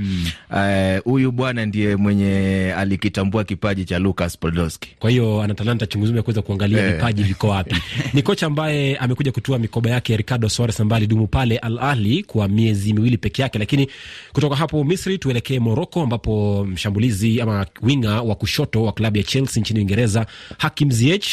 huyu 1.04 1.28
mm. 1.30 1.34
uh, 1.34 1.34
bwana 1.36 1.66
ndiye 1.66 1.96
mwenye 1.96 2.74
alikitambua 2.78 3.44
kipaji 3.44 3.86
cha 3.86 4.00
Lucas 4.00 4.38
Podolski. 4.38 4.90
Kwa 5.00 5.10
hiyo 5.10 5.42
ana 5.42 5.54
talanta 5.54 5.86
chunguzi 5.88 6.16
ya 6.18 6.24
kuweza 6.24 6.42
kuangalia 6.42 6.92
vipaji 6.92 7.24
viko 7.24 7.48
wapi. 7.48 7.76
Ni 8.14 8.22
kocha 8.22 8.46
ambaye 8.46 8.98
amekuja 8.98 9.32
kutua 9.32 9.60
mikoba 9.60 9.90
yake 9.90 10.18
Ricardo 10.18 10.50
Soares 10.50 10.80
ambaye 10.80 10.98
alidumu 10.98 11.28
pale 11.28 11.58
Al 11.58 11.80
Ahli 11.80 12.24
kwa 12.24 12.48
miezi 12.48 12.94
miwili 12.94 13.18
peke 13.18 13.42
yake. 13.42 13.60
Lakini 13.60 13.88
kutoka 14.34 14.56
hapo 14.56 14.84
Misri 14.84 15.18
tuelekee 15.18 15.60
Moroko, 15.60 16.02
ambapo 16.02 16.66
mshambulizi 16.72 17.42
ama 17.42 17.66
winga 17.82 18.22
wa 18.22 18.36
kushoto 18.36 18.89
wa 18.90 18.94
klabu 18.94 19.18
ya 19.18 19.24
Chelsea 19.24 19.62
nchini 19.62 19.80
Uingereza 19.80 20.26
Hakim 20.58 20.92
Ziyech 20.92 21.28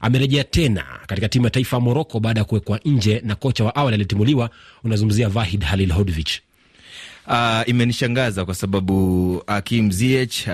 amerejea 0.00 0.44
tena 0.44 0.84
katika 1.06 1.28
timu 1.28 1.44
ya 1.44 1.50
taifa 1.50 1.76
ya 1.76 1.80
Moroko 1.80 2.20
baada 2.20 2.40
ya 2.40 2.44
kuwekwa 2.44 2.80
nje 2.84 3.20
na 3.24 3.34
kocha 3.34 3.64
wa 3.64 3.74
awali 3.74 3.94
aliyetimuliwa. 3.94 4.50
Unazungumzia 4.84 5.28
Vahid 5.28 5.62
Halilhodovich. 5.64 6.40
Uh, 7.26 7.62
imenishangaza 7.68 8.44
kwa 8.44 8.54
sababu 8.54 9.42
Hakim 9.46 9.90
Ziyech 9.90 10.46
uh, 10.46 10.52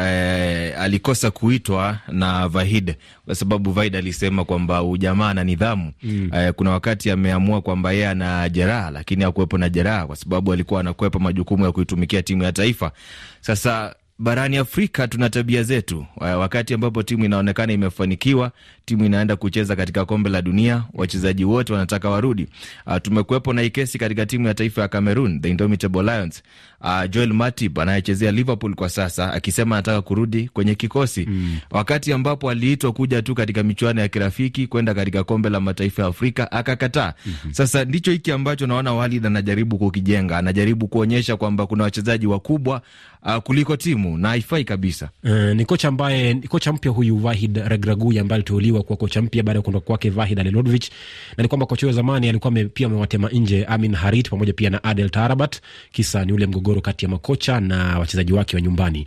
alikosa 0.83 1.31
kuitwa 1.31 1.99
na 2.09 2.49
Vahid 2.49 2.95
kwa 3.27 3.35
sababu 3.35 3.73
Vahid 3.73 3.97
alisema 3.97 4.45
kwamba 4.45 4.83
ujamaa 4.83 5.35
na 5.35 5.45
nidhamu 5.45 5.93
mm. 6.03 6.31
Uh, 6.33 6.49
kuna 6.55 6.71
wakati 6.71 7.11
ameamua 7.11 7.61
kwamba 7.63 7.93
yeye 7.93 8.09
ana 8.09 8.49
jeraha, 8.49 8.91
lakini 8.91 9.25
hakuwepo 9.25 9.59
na 9.59 9.69
jeraha 9.69 10.07
kwa 10.07 10.17
sababu 10.17 10.53
alikuwa 10.53 10.81
anakwepa 10.81 11.19
majukumu 11.19 11.65
ya 11.65 11.73
kuitumikia 11.73 12.23
timu 12.23 12.43
ya 12.43 12.53
taifa. 12.53 12.93
Sasa 13.41 13.95
barani 14.19 14.57
Afrika 14.57 15.09
tuna 15.09 15.31
tabia 15.31 15.63
zetu. 15.63 16.07
Wakati 16.17 16.75
ambapo 16.75 17.03
timu 17.03 17.25
inaonekana 17.25 17.73
imefanikiwa, 17.73 18.53
timu 18.85 19.05
inaenda 19.05 19.37
kucheza 19.37 19.77
katika 19.77 20.05
kombe 20.05 20.31
la 20.31 20.43
dunia, 20.43 20.85
wachezaji 20.95 21.45
wote 21.45 21.73
wanataka 21.73 22.11
warudi. 22.11 22.47
Uh, 22.87 22.97
tumekuwepo 23.03 23.53
na 23.53 23.63
ikesi 23.63 23.99
katika 23.99 24.27
timu 24.27 24.47
ya 24.47 24.55
taifa 24.55 24.83
ya 24.83 24.89
Cameroon, 24.89 25.41
the 25.41 25.51
Indomitable 25.51 26.03
Lions. 26.03 26.43
Uh, 26.81 27.11
Joel 27.11 27.33
Matip 27.33 27.79
anayechezea 27.79 28.33
Liverpool 28.33 28.75
kwa 28.75 28.89
sasa 28.89 29.33
akisema 29.33 29.77
anataka 29.77 30.03
kurudi 30.03 30.49
kwenye 30.49 30.75
kikosi 30.75 31.27
mm. 31.31 31.59
Wakati 31.71 32.13
ambapo 32.13 32.51
aliitwa 32.51 32.93
kuja 32.93 33.23
tu 33.23 33.35
katika 33.35 33.63
michuano 33.63 34.01
ya 34.01 34.09
kirafiki 34.09 34.67
kwenda 34.67 34.95
katika 34.95 35.25
kombe 35.25 35.51
la 35.51 35.61
mataifa 35.61 36.03
ya 36.03 36.09
Afrika 36.09 36.53
akakataa. 36.53 37.15
mm 37.27 37.33
-hmm. 37.47 37.53
Sasa 37.53 37.85
ndicho 37.85 38.11
hiki 38.13 38.33
ambacho 38.33 38.67
naona 38.67 38.93
Walid 38.95 39.27
anajaribu 39.27 39.79
kukijenga, 39.79 40.39
anajaribu 40.39 40.89
kuonyesha 40.89 41.37
kwamba 41.37 41.67
kuna 41.67 41.85
wachezaji 41.85 42.27
wakubwa 42.27 42.83
uh, 43.23 43.37
kuliko 43.37 43.77
timu 43.77 44.19
na 44.19 44.29
haifai 44.29 44.65
kabisa. 44.65 45.09
Uh, 45.25 45.31
ni 45.31 45.65
kocha 45.65 45.89
ambaye 45.89 46.35
kocha 46.35 46.73
mpya 46.73 46.91
huyu 46.93 47.17
Vahid 47.17 47.57
Regragui 47.67 48.19
ambaye 48.19 48.37
aliteuliwa 48.37 48.83
kuwa 48.83 48.97
kocha 48.97 49.23
mpya 49.23 49.43
baada 49.43 49.59
ya 49.59 49.63
kuondoka 49.63 49.87
kwake 49.87 50.11
Vahid 50.11 50.39
Halilhodovich, 50.39 50.91
na 51.37 51.43
ni 51.43 51.49
kwamba 51.49 51.67
kocha 51.67 51.87
huyo 51.87 51.97
zamani 51.97 52.29
alikuwa 52.29 52.51
me, 52.51 52.65
pia 52.65 52.87
amewatema 52.87 53.29
nje 53.29 53.65
Amin 53.65 53.95
Harit 53.95 54.31
pamoja 54.31 54.53
pia 54.53 54.71
na 54.71 54.85
Adel 54.85 55.11
Tarabat. 55.11 55.61
Kisa 55.93 56.25
ni 56.25 56.33
ule 56.33 56.47
mgogoro 56.47 56.81
kati 56.81 57.05
ya 57.05 57.09
makocha 57.11 57.61
na 57.61 57.99
wachezaji 57.99 58.33
wake 58.33 58.57
wa 58.57 58.63
nyumbani. 58.63 59.05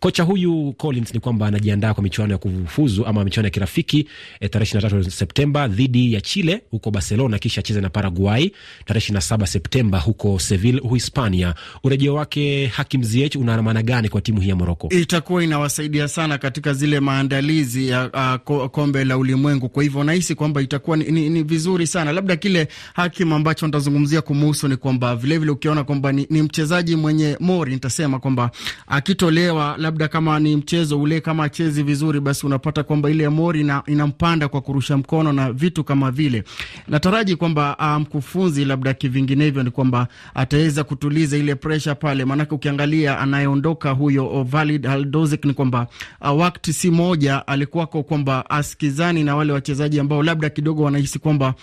Kocha 0.00 0.22
huyu 0.22 0.72
Collins 0.76 1.14
ni 1.14 1.20
kwamba 1.20 1.46
anajiandaa 1.46 1.94
kwa 1.94 2.02
michuano 2.02 2.32
ya 2.32 2.38
kufuzu 2.38 3.06
ama 3.06 3.24
michuano 3.24 3.46
ya 3.46 3.50
kirafiki 3.50 4.08
e, 4.40 4.48
tarehe 4.48 4.78
23 4.78 5.10
Septemba 5.10 5.68
dhidi 5.68 6.12
ya 6.12 6.20
Chile 6.20 6.60
huko 6.70 6.90
Barcelona, 6.90 7.38
kisha 7.38 7.60
acheze 7.60 7.80
na 7.80 7.88
Paraguay 7.90 8.50
tarehe 8.84 9.12
27 9.12 9.46
Septemba 9.46 9.98
huko 9.98 10.38
Seville, 10.38 10.80
Uhispania. 10.80 11.54
Urejeo 11.84 12.14
wake 12.14 12.66
Hakim 12.66 13.02
Ziyech 13.02 13.36
una 13.36 13.49
maana 13.62 13.82
gani 13.82 14.08
kwa 14.08 14.20
timu 14.20 14.40
hii 14.40 14.48
ya 14.48 14.56
Moroko? 14.56 14.88
Itakuwa 14.90 15.44
inawasaidia 15.44 16.08
sana 16.08 16.38
katika 16.38 16.72
zile 16.72 17.00
maandalizi 17.00 17.88
ya 17.88 18.10
uh, 18.48 18.66
kombe 18.66 19.04
la 19.04 19.18
ulimwengu. 19.18 19.68
Kwa 19.68 19.82
hivyo 19.82 20.04
nahisi 20.04 20.34
kwamba 20.34 20.62
itakuwa 20.62 20.96
ni, 20.96 21.04
ni, 21.04 21.28
ni 21.28 21.42
vizuri 21.42 21.86
sana. 21.86 22.12
Labda 22.12 22.36
kile 22.36 22.68
Hakim 22.94 23.32
ambacho 23.32 23.66
nitazungumzia 23.66 24.22
kumuhusu 24.22 24.68
ni 24.68 24.76
kwamba 24.76 25.16
vilevile 25.16 25.50
ukiona 25.50 25.84
kwamba 25.84 26.12
ni, 26.12 26.26
ni 26.30 26.42
mchezaji 26.42 26.96
mwenye 26.96 27.36
mori, 27.40 27.72
nitasema 27.74 28.18
kwamba 28.18 28.50
akitolewa 28.86 29.74
labda 29.78 30.08
kama 30.08 30.38
ni 30.40 30.56
mchezo 30.56 31.00
ule 31.00 31.20
kama 31.20 31.44
achezi 31.44 31.82
vizuri, 31.82 32.20
basi 32.20 32.46
unapata 32.46 32.82
kwamba 32.82 33.10
ile 33.10 33.28
mori 33.28 33.64
na, 33.64 33.82
inampanda 33.86 34.48
kwa 34.48 34.60
kurusha 34.60 34.96
mkono 34.96 35.32
na 35.32 35.52
vitu 35.52 35.84
kama 35.84 36.10
vile. 36.10 36.44
Nataraji 36.88 37.36
kwamba 37.36 37.76
mkufunzi 38.00 38.62
um, 38.62 38.68
labda 38.68 38.94
kivinginevyo 38.94 39.62
ni 39.62 39.70
kwamba 39.70 40.08
ataweza 40.34 40.84
kutuliza 40.84 41.36
ile 41.36 41.54
presha 41.54 41.94
pale, 41.94 42.24
maanake 42.24 42.54
ukiangalia 42.54 43.18
anayeondoka 43.40 43.90
huyo 43.90 44.42
Valid 44.42 44.86
Haldozik 44.86 45.44
ni 45.44 45.54
kwamba 45.54 45.86
uh, 46.20 46.40
wakati 46.40 46.72
si 46.72 46.90
moja 46.90 47.46
alikuwako 47.46 48.02
kwamba 48.02 48.50
askizani 48.50 49.24
na 49.24 49.36
wale 49.36 49.52
wachezaji 49.52 50.00
ambao 50.00 50.22
labda 50.22 50.50
kidogo 50.50 50.82
wanahisi 50.82 51.18
kwamba 51.18 51.54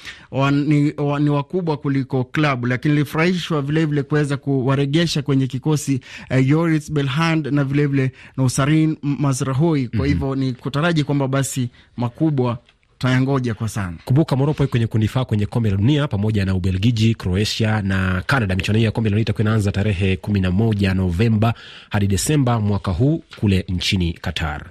ni, 0.51 0.93
ni 1.19 1.29
wakubwa 1.29 1.77
kuliko 1.77 2.23
klabu, 2.23 2.67
lakini 2.67 2.93
ilifurahishwa 2.93 3.61
vilevile 3.61 4.03
kuweza 4.03 4.37
kuwaregesha 4.37 5.21
kwenye 5.21 5.47
kikosi 5.47 5.99
uh, 6.31 6.47
Yoris 6.49 6.91
Belhand 6.91 7.47
na 7.47 7.63
vilevile 7.63 8.11
Nousarin 8.37 8.97
Usarin 9.29 9.89
Kwa 9.97 10.07
hivyo 10.07 10.27
mm 10.27 10.33
-hmm. 10.33 10.37
ni 10.37 10.53
kutaraji 10.53 11.03
kwamba 11.03 11.27
basi 11.27 11.69
makubwa 11.97 12.57
tayangoja 12.97 13.53
kwa 13.53 13.69
sana. 13.69 13.97
Kumbuka 14.05 14.35
Moroko 14.35 14.63
iko 14.63 14.71
kwenye 14.71 14.87
kundi 14.87 15.05
F 15.05 15.17
kwenye 15.25 15.45
kombe 15.45 15.69
la 15.71 15.77
dunia 15.77 16.07
pamoja 16.07 16.45
na 16.45 16.55
Ubelgiji, 16.55 17.15
Croatia 17.15 17.81
na 17.81 18.23
Canada. 18.27 18.55
Michuano 18.55 18.77
hii 18.79 18.85
ya 18.85 18.91
kombe 18.91 19.09
la 19.09 19.13
dunia 19.13 19.21
itakuwa 19.21 19.41
inaanza 19.41 19.71
tarehe 19.71 20.15
11 20.15 20.93
Novemba 20.93 21.53
hadi 21.89 22.07
Desemba 22.07 22.59
mwaka 22.59 22.91
huu 22.91 23.23
kule 23.39 23.65
nchini 23.69 24.13
Qatar. 24.13 24.65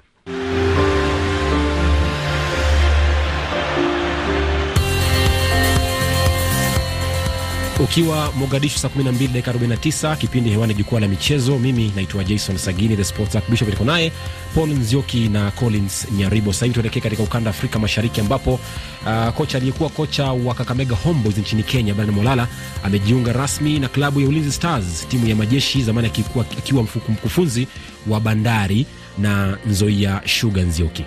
Ukiwa 7.86 8.32
Mogadishu 8.32 8.78
saa 8.78 8.88
12 8.88 9.28
dakika 9.32 9.52
49, 9.52 10.16
kipindi 10.16 10.50
hewani 10.50 10.74
jukwaa 10.74 11.00
la 11.00 11.08
michezo. 11.08 11.58
Mimi 11.58 11.92
naitwa 11.96 12.24
Jason 12.24 12.56
Sagini, 12.58 12.96
the 12.96 13.04
sports 13.04 13.36
archbishop. 13.36 13.68
Niko 13.68 13.84
naye 13.84 14.12
Paul 14.54 14.68
Nzioki 14.70 15.28
na 15.28 15.50
Collins 15.50 16.06
Nyaribo. 16.12 16.52
Sasa 16.52 16.64
hivi 16.66 16.74
tuelekee 16.74 17.00
katika 17.00 17.22
ukanda 17.22 17.50
wa 17.50 17.56
Afrika 17.56 17.78
Mashariki 17.78 18.20
ambapo 18.20 18.54
uh, 18.54 19.28
kocha 19.34 19.58
aliyekuwa 19.58 19.88
kocha 19.90 20.32
wa 20.32 20.54
Kakamega 20.54 20.94
Homeboys 20.96 21.38
nchini 21.38 21.62
Kenya 21.62 21.94
Brian 21.94 22.10
Molala 22.10 22.48
amejiunga 22.84 23.32
rasmi 23.32 23.78
na 23.78 23.88
klabu 23.88 24.20
ya 24.20 24.28
Ulinzi 24.28 24.52
Stars, 24.52 25.06
timu 25.08 25.26
ya 25.28 25.36
majeshi 25.36 25.82
zamani, 25.82 26.10
akiwa 26.58 26.82
mkufunzi 27.08 27.68
wa 28.08 28.20
Bandari 28.20 28.86
na 29.18 29.58
Nzoia 29.66 30.20
Sugar. 30.26 30.64
Nzioki 30.64 31.04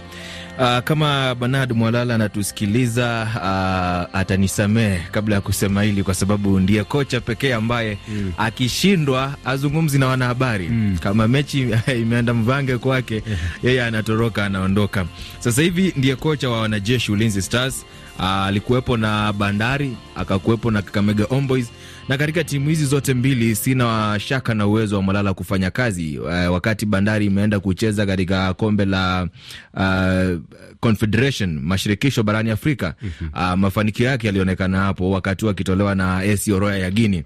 Uh, 0.60 0.80
kama 0.84 1.36
Bernard 1.36 1.72
Mwalala 1.74 2.16
anatusikiliza 2.16 3.28
uh, 3.36 4.20
atanisamehe 4.20 5.02
kabla 5.12 5.36
ya 5.36 5.42
kusema 5.42 5.84
hili, 5.84 6.04
kwa 6.04 6.14
sababu 6.14 6.60
ndiye 6.60 6.84
kocha 6.84 7.22
pekee 7.22 7.54
ambaye 7.54 7.98
mm. 8.08 8.32
akishindwa 8.38 9.36
azungumzi 9.46 10.00
na 10.00 10.08
wanahabari 10.08 10.70
mm. 10.70 10.98
kama 11.04 11.28
mechi 11.28 11.70
imeenda 12.02 12.34
mvange 12.34 12.78
kwake 12.78 13.24
yeye 13.64 13.84
anatoroka 13.84 14.46
anaondoka. 14.46 15.06
Sasa 15.40 15.62
hivi 15.62 15.94
ndiye 15.98 16.16
kocha 16.16 16.50
wa 16.50 16.62
wanajeshi 16.62 17.12
Ulinzi 17.12 17.42
Stars. 17.42 17.86
Alikuwepo 18.20 18.92
uh, 18.92 19.00
na 19.00 19.34
Bandari 19.34 19.98
akakuwepo 20.16 20.72
na 20.72 20.82
Kakamega 20.82 21.24
Homeboys 21.24 21.72
na 22.10 22.18
katika 22.18 22.44
timu 22.44 22.70
hizi 22.70 22.86
zote 22.86 23.14
mbili 23.14 23.56
sina 23.56 24.18
shaka 24.20 24.54
na 24.54 24.68
uwezo 24.68 24.96
wa 24.96 25.04
Malala 25.04 25.34
kufanya 25.34 25.72
kazi. 25.72 26.20
Uh, 26.20 26.28
wakati 26.30 26.86
Bandari 26.86 27.26
imeenda 27.26 27.60
kucheza 27.60 28.06
katika 28.06 28.54
kombe 28.54 28.86
la 28.86 29.28
uh, 29.74 30.40
Confederation 30.80 31.60
mashirikisho 31.60 32.24
barani 32.24 32.52
Afrika 32.52 32.94
uh, 33.34 33.54
mafanikio 33.54 34.06
yake 34.06 34.28
yalionekana 34.28 34.78
hapo 34.80 35.12
wakati 35.12 35.50
akitolewa 35.50 35.96
na 35.96 36.18
AS 36.18 36.48
Oroya 36.48 36.78
ya 36.78 36.92
Guinea. 36.92 37.24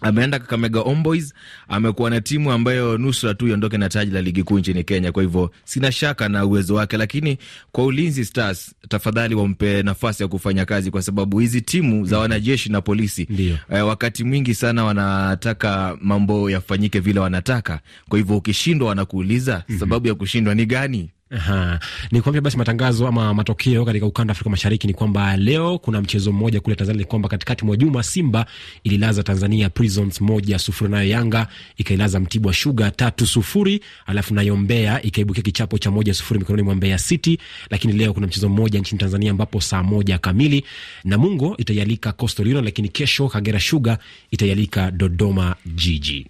Ameenda 0.00 0.38
Kakamega 0.38 0.80
Homeboys, 0.80 1.34
amekuwa 1.68 2.10
na 2.10 2.20
timu 2.20 2.52
ambayo 2.52 2.98
nusra 2.98 3.34
tu 3.34 3.48
iondoke 3.48 3.78
na 3.78 3.88
taji 3.88 4.10
la 4.10 4.22
ligi 4.22 4.42
kuu 4.42 4.58
nchini 4.58 4.84
Kenya. 4.84 5.12
Kwa 5.12 5.22
hivyo 5.22 5.50
sina 5.64 5.92
shaka 5.92 6.28
na 6.28 6.44
uwezo 6.46 6.74
wake, 6.74 6.96
lakini 6.96 7.38
kwa 7.72 7.84
Ulinzi 7.84 8.24
Stars 8.24 8.74
tafadhali 8.88 9.34
wampe 9.34 9.82
nafasi 9.82 10.22
ya 10.22 10.28
kufanya 10.28 10.64
kazi, 10.64 10.90
kwa 10.90 11.02
sababu 11.02 11.38
hizi 11.38 11.60
timu 11.60 12.06
za 12.06 12.18
wanajeshi 12.18 12.72
na 12.72 12.80
polisi 12.80 13.28
eh, 13.70 13.86
wakati 13.86 14.24
mwingi 14.24 14.54
sana 14.54 14.84
wanataka 14.84 15.96
mambo 16.00 16.50
yafanyike 16.50 17.00
vile 17.00 17.20
wanataka. 17.20 17.80
Kwa 18.08 18.18
hivyo 18.18 18.36
ukishindwa, 18.36 18.88
wanakuuliza 18.88 19.64
mhm. 19.68 19.78
sababu 19.78 20.08
ya 20.08 20.14
kushindwa 20.14 20.54
ni 20.54 20.66
gani? 20.66 21.10
Aha. 21.30 21.80
Ni 22.10 22.20
kwambia 22.22 22.40
basi 22.40 22.56
matangazo 22.56 23.06
ama 23.08 23.34
matokeo 23.34 23.84
katika 23.84 24.06
ukanda 24.06 24.32
Afrika 24.32 24.50
Mashariki 24.50 24.86
ni 24.86 24.94
kwamba 24.94 25.36
leo 25.36 25.78
kuna 25.78 26.00
mchezo 26.02 26.32
mmoja 26.32 26.60
kule 26.60 26.76
Tanzania, 26.76 26.98
ni 26.98 27.04
kwamba 27.04 27.28
katikati 27.28 27.64
mwa 27.64 27.76
juma 27.76 28.02
Simba 28.02 28.46
ililaza 28.84 29.22
Tanzania 29.22 29.70
Prisons 29.70 30.20
moja 30.20 30.58
sufuri, 30.58 30.90
nayo 30.90 31.08
Yanga 31.10 31.46
ikailaza 31.76 32.20
Mtibwa 32.20 32.54
Sugar 32.54 32.96
tatu 32.96 33.26
sufuri, 33.26 33.80
alafu 34.06 34.34
nayo 34.34 34.56
Mbeya 34.56 35.02
ikaibukia 35.02 35.42
kichapo 35.42 35.78
cha 35.78 35.90
moja 35.90 36.14
sufuri 36.14 36.40
mikononi 36.40 36.62
mwa 36.62 36.74
Mbeya 36.74 36.98
City. 36.98 37.38
Lakini 37.70 37.92
leo 37.92 38.12
kuna 38.12 38.26
mchezo 38.26 38.48
mmoja 38.48 38.80
nchini 38.80 38.98
Tanzania 38.98 39.30
ambapo 39.30 39.60
saa 39.60 39.82
moja 39.82 40.18
kamili 40.18 40.64
Namungo 41.04 41.56
itaialika 41.56 42.12
Coastal 42.12 42.46
Union, 42.46 42.64
lakini 42.64 42.88
kesho 42.88 43.28
Kagera 43.28 43.60
Sugar 43.60 43.98
itaialika 44.30 44.90
Dodoma 44.90 45.56
Jiji. 45.66 46.26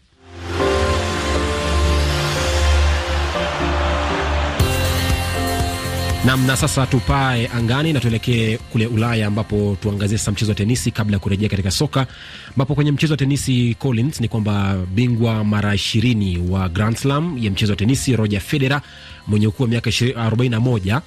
Nam, 6.24 6.46
na 6.46 6.56
sasa 6.56 6.86
tupae 6.86 7.46
angani 7.48 7.92
na 7.92 8.00
tuelekee 8.00 8.56
kule 8.58 8.86
Ulaya 8.86 9.26
ambapo 9.26 9.76
tuangazie 9.82 10.18
sasa 10.18 10.32
mchezo 10.32 10.50
wa 10.50 10.54
tenisi 10.54 10.90
kabla 10.90 11.16
ya 11.16 11.18
kurejea 11.20 11.48
katika 11.48 11.70
soka, 11.70 12.06
ambapo 12.48 12.74
kwenye 12.74 12.92
mchezo 12.92 13.12
wa 13.12 13.16
tenisi 13.16 13.76
Collins, 13.78 14.20
ni 14.20 14.28
kwamba 14.28 14.76
bingwa 14.94 15.44
mara 15.44 15.74
ishirini 15.74 16.38
wa 16.38 16.68
Grand 16.68 16.96
Slam 16.96 17.38
ya 17.38 17.50
mchezo 17.50 17.72
wa 17.72 17.76
tenisi 17.76 18.16
Roger 18.16 18.40
Federer 18.40 18.80
mwenye 19.26 19.46
ukuu 19.46 19.62
wa 19.62 19.68
miaka 19.68 19.90
41 19.90 21.00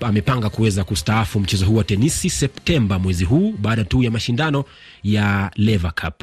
amepanga 0.00 0.50
kuweza 0.50 0.84
kustaafu 0.84 1.40
mchezo 1.40 1.66
huu 1.66 1.76
wa 1.76 1.84
tenisi 1.84 2.30
Septemba 2.30 2.98
mwezi 2.98 3.24
huu 3.24 3.54
baada 3.58 3.84
tu 3.84 4.02
ya 4.02 4.10
mashindano 4.10 4.64
ya 5.04 5.50
Lever 5.56 5.92
Cup 5.94 6.22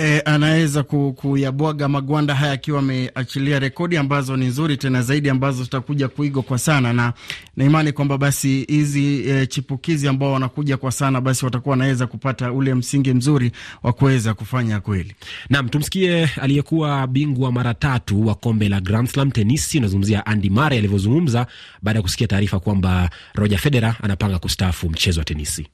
e, 0.00 0.20
anaweza 0.24 0.82
kuyabwaga 1.16 1.88
magwanda 1.88 2.34
haya 2.34 2.52
akiwa 2.52 2.78
ameachilia 2.78 3.58
rekodi 3.58 3.96
ambazo 3.96 4.36
ni 4.36 4.46
nzuri 4.46 4.76
tena 4.76 5.02
zaidi 5.02 5.30
ambazo 5.30 5.64
zitakuja 5.64 6.08
kuigwa 6.08 6.42
kwa 6.42 6.58
sana, 6.58 6.92
na 6.92 7.12
na 7.56 7.64
imani 7.64 7.92
kwamba 7.92 8.18
basi 8.18 8.64
hizi 8.68 9.28
e, 9.28 9.46
chipukizi 9.46 10.08
ambao 10.08 10.32
wanakuja 10.32 10.76
kwa 10.76 10.92
sana 10.92 11.20
basi 11.20 11.44
watakuwa 11.44 11.70
wanaweza 11.70 12.06
kupata 12.06 12.52
ule 12.52 12.74
msingi 12.74 13.14
mzuri 13.14 13.52
wa 13.82 13.92
kuweza 13.92 14.34
kufanya 14.34 14.80
kweli. 14.80 15.14
Naam, 15.50 15.68
tumsikie 15.68 16.24
aliyekuwa 16.40 17.06
bingwa 17.06 17.52
mara 17.52 17.74
tatu 17.74 18.26
wa 18.26 18.34
kombe 18.34 18.68
la 18.68 18.80
Grand 18.80 19.08
Slam 19.08 19.30
tenisi, 19.30 19.78
unazungumzia 19.78 20.26
Andy 20.26 20.50
Murray 20.50 20.78
alivyozungumza 20.78 21.46
baada 21.82 21.98
ya 21.98 22.02
kusikia 22.02 22.26
taarifa 22.26 22.60
kwamba 22.60 23.10
Roger 23.34 23.58
Federer 23.58 23.96
anapanga 24.02 24.38
kustaafu 24.38 24.90
mchezo 24.90 25.20
wa 25.20 25.24
tenisi. 25.24 25.66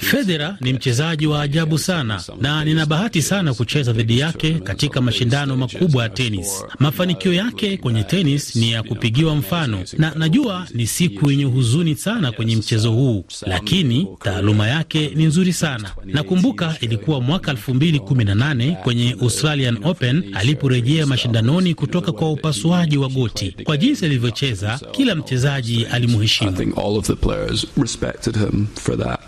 Federer 0.00 0.56
ni 0.60 0.72
mchezaji 0.72 1.26
wa 1.26 1.42
ajabu 1.42 1.78
sana 1.78 2.22
na 2.40 2.64
nina 2.64 2.86
bahati 2.86 3.22
sana 3.22 3.54
kucheza 3.54 3.92
dhidi 3.92 4.18
yake 4.18 4.52
katika 4.52 5.00
mashindano 5.00 5.56
makubwa 5.56 6.02
ya 6.02 6.08
tenis. 6.08 6.64
Mafanikio 6.78 7.32
yake 7.32 7.76
kwenye 7.76 8.02
tenis 8.04 8.56
ni 8.56 8.72
ya 8.72 8.82
kupigiwa 8.82 9.36
mfano, 9.36 9.84
na 9.98 10.12
najua 10.14 10.66
ni 10.74 10.86
siku 10.86 11.30
yenye 11.30 11.44
huzuni 11.44 11.94
sana 11.96 12.32
kwenye 12.32 12.56
mchezo 12.56 12.90
huu, 12.92 13.24
lakini 13.46 14.08
taaluma 14.22 14.68
yake 14.68 15.12
ni 15.14 15.24
nzuri 15.24 15.52
sana. 15.52 15.90
Nakumbuka 16.04 16.76
ilikuwa 16.80 17.20
mwaka 17.20 17.52
2018 17.52 18.76
kwenye 18.82 19.16
Australian 19.22 19.78
Open 19.84 20.24
aliporejea 20.34 21.06
mashindanoni 21.06 21.74
kutoka 21.74 22.12
kwa 22.12 22.32
upasuaji 22.32 22.96
wa 22.98 23.08
goti. 23.08 23.56
Kwa 23.64 23.76
jinsi 23.76 24.04
alivyocheza, 24.04 24.80
kila 24.92 25.14
mchezaji 25.14 25.86
issue. 26.24 26.46
I 26.46 26.52
think 26.52 26.76
all 26.76 26.96
of 26.96 27.06
the 27.06 27.16
players 27.16 27.66
respected 27.76 28.36
him 28.36 28.66
for 28.74 28.96
that. 28.96 29.23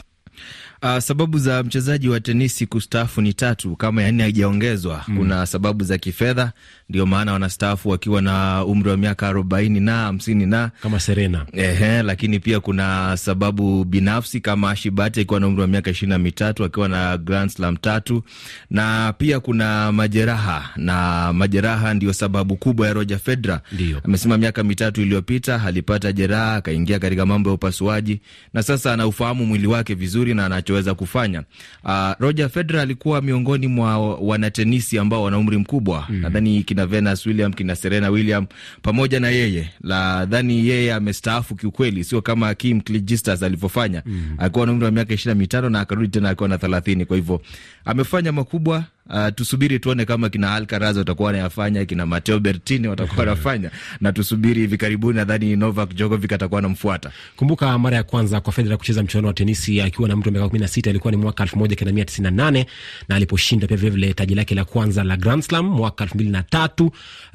Uh, 0.86 0.98
sababu 0.98 1.38
za 1.38 1.62
mchezaji 1.62 2.08
wa 2.08 2.20
tenisi 2.20 2.66
kustaafu 2.66 3.20
ni 3.20 3.32
tatu, 3.34 3.76
kama 3.76 4.02
yani 4.02 4.22
haijaongezwa. 4.22 5.04
Mm. 5.08 5.16
Kuna 5.18 5.46
sababu 5.46 5.84
za 5.84 5.98
kifedha, 5.98 6.52
ndio 6.88 7.06
maana 7.06 7.32
wanastaafu 7.32 7.88
wakiwa 7.88 8.22
na 8.22 8.64
umri 8.64 8.90
wa 8.90 8.96
miaka 8.96 9.28
arobaini 9.28 9.80
na 9.80 9.92
hamsini 9.96 10.46
na 10.46 10.70
kama 10.82 11.00
Serena. 11.00 11.46
Ehe, 11.52 12.02
lakini 12.02 12.40
pia 12.40 12.60
kuna 12.60 13.16
sababu 13.16 13.84
binafsi 13.84 14.40
kama 14.40 14.70
Ashibati 14.70 15.20
akiwa 15.20 15.40
na 15.40 15.46
umri 15.46 15.60
wa 15.60 15.66
miaka 15.66 15.90
ishirini 15.90 16.10
na 16.12 16.18
mitatu 16.18 16.64
akiwa 16.64 16.88
na 16.88 17.18
Grand 17.18 17.50
Slam 17.50 17.76
tatu, 17.76 18.22
na 18.70 19.14
pia 19.18 19.40
kuna 19.40 19.92
majeraha, 19.92 20.70
na 20.76 21.32
majeraha 21.32 21.94
ndio 21.94 22.12
sababu 22.12 22.56
kubwa 22.56 22.86
ya 22.86 22.92
Roger 22.92 23.18
Federer. 23.18 23.60
Amesema 24.04 24.38
miaka 24.38 24.64
mitatu 24.64 25.02
iliyopita 25.02 25.62
alipata 25.62 26.12
jeraha 26.12 26.54
akaingia 26.56 26.98
katika 26.98 27.26
mambo 27.26 27.50
ya 27.50 27.54
upasuaji, 27.54 28.20
na 28.54 28.62
sasa 28.62 28.92
anaufahamu 28.92 29.46
mwili 29.46 29.66
wake 29.66 29.94
vizuri 29.94 30.34
na 30.34 30.46
anachoweza 30.76 30.94
kufanya. 30.94 31.42
Uh, 31.84 32.12
Roger 32.20 32.48
Federer 32.48 32.82
alikuwa 32.82 33.22
miongoni 33.22 33.66
mwa 33.66 33.98
wanatenisi 34.16 34.98
ambao 34.98 35.22
wana 35.22 35.38
umri 35.38 35.56
mkubwa 35.58 36.06
mm. 36.08 36.16
nadhani 36.20 36.62
kina 36.62 36.86
Venus 36.86 37.26
William, 37.26 37.52
kina 37.52 37.76
Serena 37.76 38.10
William 38.10 38.46
pamoja 38.82 39.20
na 39.20 39.28
yeye. 39.30 39.70
Nadhani 39.80 40.68
yeye 40.68 40.94
amestaafu 40.94 41.54
kiukweli, 41.54 42.04
sio 42.04 42.22
kama 42.22 42.54
Kim 42.54 42.80
Clijsters 42.80 43.42
alivyofanya 43.42 44.02
mm. 44.06 44.34
akiwa 44.38 44.66
na 44.66 44.72
umri 44.72 44.84
wa 44.84 44.90
miaka 44.90 45.14
ishirini 45.14 45.34
na 45.34 45.38
mitano 45.40 45.70
na 45.70 45.80
akarudi 45.80 46.08
tena 46.08 46.28
akiwa 46.30 46.48
na 46.48 46.58
thelathini. 46.58 47.04
Kwa 47.04 47.16
hivyo 47.16 47.40
amefanya 47.84 48.32
makubwa 48.32 48.84
Uh, 49.10 49.28
tusubiri 49.34 49.78
tuone 49.78 50.04
kama 50.04 50.28
kina 50.28 50.54
Alcaraz 50.54 50.96
watakuwa 50.96 51.26
wanayafanya, 51.26 51.84
kina 51.84 52.06
Matteo 52.06 52.38
Berrettini 52.40 52.88
watakuwa 52.88 53.18
wanafanya 53.26 53.70
na 54.00 54.12
tusubiri 54.12 54.60
hivi 54.60 54.76
karibuni, 54.76 55.16
nadhani 55.16 55.56
Novak 55.56 55.90
Djokovic 55.94 56.32
atakuwa 56.32 56.58
anamfuata. 56.58 57.10
Kumbuka 57.36 57.78
mara 57.78 57.96
ya 57.96 58.02
kwanza 58.02 58.40
kwa 58.40 58.52
Federer 58.52 58.78
kucheza 58.78 59.02
mchuano 59.02 59.28
wa 59.28 59.34
tenisi 59.34 59.80
akiwa 59.80 60.08
na 60.08 60.16
mtu 60.16 60.28
wa 60.28 60.32
miaka 60.32 60.48
kumi 60.48 60.60
na 60.60 60.68
sita 60.68 60.90
ilikuwa 60.90 61.10
ni 61.10 61.16
mwaka 61.16 61.42
elfu 61.42 61.58
moja 61.58 61.76
kenda 61.76 61.92
mia 61.92 62.04
tisini 62.04 62.24
na 62.24 62.30
nane 62.30 62.66
na 63.08 63.16
aliposhinda 63.16 63.66
pia 63.66 63.76
vilevile 63.76 64.14
taji 64.14 64.34
lake 64.34 64.54
la 64.54 64.64
kwanza 64.64 65.04
la 65.04 65.16
Grand 65.16 65.42
Slam 65.42 65.66
mwaka 65.66 66.04
elfu 66.04 66.16
mbili 66.16 66.30
na 66.30 66.42
tatu 66.42 66.86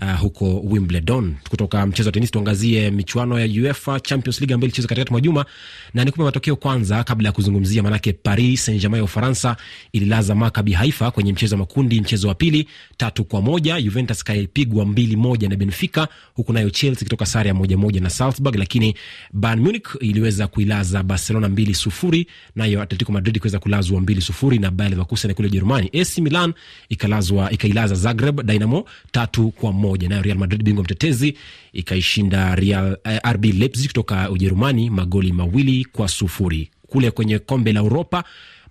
uh, 0.01 0.19
huko 0.19 0.59
Wimbledon. 0.59 1.35
Kutoka 1.49 1.85
mchezo 1.85 2.07
wa 2.09 2.13
tenisi 2.13 2.31
tuangazie 2.31 2.91
michuano 2.91 3.39
ya 3.39 3.61
UEFA 3.63 3.99
Champions 3.99 4.41
League 4.41 4.53
ambayo 4.53 4.67
ilichezwa 4.67 4.89
katikati 4.89 5.11
mwa 5.11 5.21
juma 5.21 5.45
na 5.93 6.03
nikupe 6.05 6.23
matokeo 6.23 6.55
kwanza 6.55 7.03
kabla 7.03 7.27
ya 7.29 7.33
kuzungumzia, 7.33 7.83
manake 7.83 8.13
Paris 8.13 8.65
Saint 8.65 8.81
Germain 8.81 8.99
ya 8.99 9.03
Ufaransa 9.05 9.57
ililaza 9.93 10.35
Maccabi 10.35 10.71
Haifa 10.71 11.11
kwenye 11.11 11.33
mchezo 11.33 11.60
makundi, 11.61 12.01
mchezo 12.01 12.27
wa 12.27 12.35
pili 12.35 12.67
tatu 12.97 13.23
kwa 13.25 13.41
moja. 13.41 13.81
Juventus 13.81 14.23
kaipigwa 14.23 14.85
mbili 14.85 15.15
moja 15.15 15.49
na 15.49 15.55
Benfica, 15.55 16.07
huku 16.33 16.53
nayo 16.53 16.69
Chelsea 16.69 17.01
ikitoka 17.01 17.25
sare 17.25 17.47
ya 17.47 17.53
moja 17.53 17.77
moja 17.77 18.01
na 18.01 18.09
Salzburg, 18.09 18.55
lakini 18.55 18.95
Bayern 19.33 19.61
Munich 19.61 19.87
iliweza 19.99 20.47
kuilaza 20.47 21.03
Barcelona 21.03 21.49
mbili 21.49 21.73
sufuri, 21.73 22.27
nayo 22.55 22.81
Atletico 22.81 23.11
Madrid 23.11 23.35
ikaweza 23.35 23.59
kulazwa 23.59 24.01
mbili 24.01 24.21
sufuri 24.21 24.59
na 24.59 24.71
Bayer 24.71 24.89
Leverkusen 24.89 25.33
kule 25.33 25.47
Ujerumani. 25.47 25.89
AC 26.01 26.17
Milan 26.17 26.53
ikalazwa 26.89 27.51
ikailaza 27.51 27.95
Zagreb 27.95 28.41
Dynamo 28.41 28.85
tatu 29.11 29.51
kwa 29.51 29.71
moja, 29.73 30.09
nayo 30.09 30.21
Real 30.21 30.37
Madrid 30.37 30.63
bingwa 30.63 30.83
mtetezi 30.83 31.37
ikaishinda 31.73 32.55
Real 32.55 32.97
eh, 33.03 33.19
RB 33.33 33.45
Leipzig 33.45 33.87
kutoka 33.87 34.29
Ujerumani 34.29 34.89
magoli 34.89 35.33
mawili 35.33 35.85
kwa 35.85 36.07
sufuri. 36.07 36.69
Kule 36.87 37.11
kwenye 37.11 37.39
kombe 37.39 37.73
la 37.73 37.83
Uropa 37.83 38.23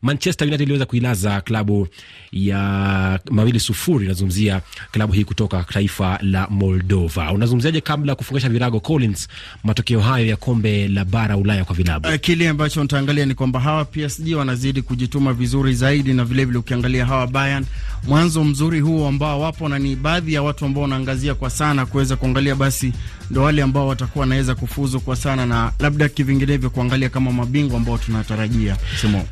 Manchester 0.02 0.48
United 0.48 0.62
iliweza 0.64 0.86
kuilaza 0.86 1.40
klabu 1.40 1.88
ya 2.32 3.20
mawili 3.30 3.60
sufuri. 3.60 4.08
Nazungumzia 4.08 4.60
klabu 4.90 5.12
hii 5.12 5.24
kutoka 5.24 5.62
taifa 5.64 6.18
la 6.22 6.46
Moldova. 6.50 7.32
Unazungumziaje 7.32 7.80
kabla 7.80 8.12
ya 8.12 8.16
kufungasha 8.16 8.48
virago 8.48 8.80
Collins, 8.80 9.28
matokeo 9.64 10.00
hayo 10.00 10.26
ya 10.26 10.36
kombe 10.36 10.88
la 10.88 11.04
bara 11.04 11.36
Ulaya 11.36 11.64
kwa 11.64 11.74
vilabu? 11.76 12.08
Uh, 12.08 12.14
kile 12.14 12.48
ambacho 12.48 12.82
nitaangalia 12.82 13.26
ni 13.26 13.34
kwamba 13.34 13.60
hawa 13.60 13.84
PSG 13.84 14.34
wanazidi 14.36 14.82
kujituma 14.82 15.32
vizuri 15.32 15.74
zaidi, 15.74 16.12
na 16.12 16.24
vilevile 16.24 16.44
vile 16.44 16.58
ukiangalia 16.58 17.06
hawa 17.06 17.26
Bayern 17.26 17.64
mwanzo 18.08 18.44
mzuri 18.44 18.80
huo 18.80 19.08
ambao 19.08 19.40
wapo 19.40 19.68
na 19.68 19.78
ni 19.78 19.96
baadhi 19.96 20.34
ya 20.34 20.42
watu 20.42 20.64
ambao 20.64 20.82
wanaangazia 20.82 21.34
kwa 21.34 21.50
sana 21.50 21.86
kuweza 21.86 22.16
kuangalia, 22.16 22.54
basi 22.54 22.92
ndo 23.30 23.42
wale 23.42 23.62
ambao 23.62 23.88
watakuwa 23.88 24.20
wanaweza 24.20 24.54
kufuzu 24.54 25.00
kwa 25.00 25.16
sana, 25.16 25.46
na 25.46 25.72
labda 25.78 26.08
kivinginevyo 26.08 26.70
kuangalia 26.70 27.08
kama 27.08 27.32
mabingwa 27.32 27.76
ambao 27.76 27.98
tunatarajia 27.98 28.76
Simo. 29.00 29.26